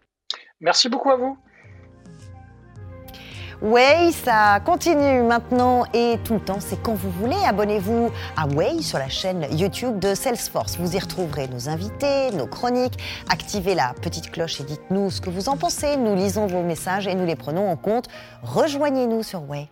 Merci 0.59 0.89
beaucoup 0.89 1.09
à 1.09 1.15
vous. 1.15 1.37
Way, 3.61 4.11
ça 4.11 4.59
continue 4.65 5.21
maintenant 5.21 5.85
et 5.93 6.17
tout 6.25 6.33
le 6.33 6.41
temps, 6.41 6.59
c'est 6.59 6.83
quand 6.83 6.93
vous 6.93 7.09
voulez. 7.09 7.41
Abonnez-vous 7.47 8.11
à 8.35 8.47
Way 8.47 8.81
sur 8.81 8.99
la 8.99 9.07
chaîne 9.07 9.47
YouTube 9.57 9.97
de 9.99 10.13
Salesforce. 10.13 10.77
Vous 10.77 10.93
y 10.93 10.99
retrouverez 10.99 11.47
nos 11.47 11.69
invités, 11.69 12.31
nos 12.31 12.47
chroniques. 12.47 12.99
Activez 13.29 13.75
la 13.75 13.93
petite 14.01 14.29
cloche 14.29 14.59
et 14.59 14.65
dites-nous 14.65 15.09
ce 15.09 15.21
que 15.21 15.29
vous 15.29 15.47
en 15.47 15.55
pensez. 15.55 15.95
Nous 15.95 16.13
lisons 16.13 16.45
vos 16.45 16.61
messages 16.61 17.07
et 17.07 17.15
nous 17.15 17.25
les 17.25 17.37
prenons 17.37 17.71
en 17.71 17.77
compte. 17.77 18.09
Rejoignez-nous 18.43 19.23
sur 19.23 19.49
Way. 19.49 19.69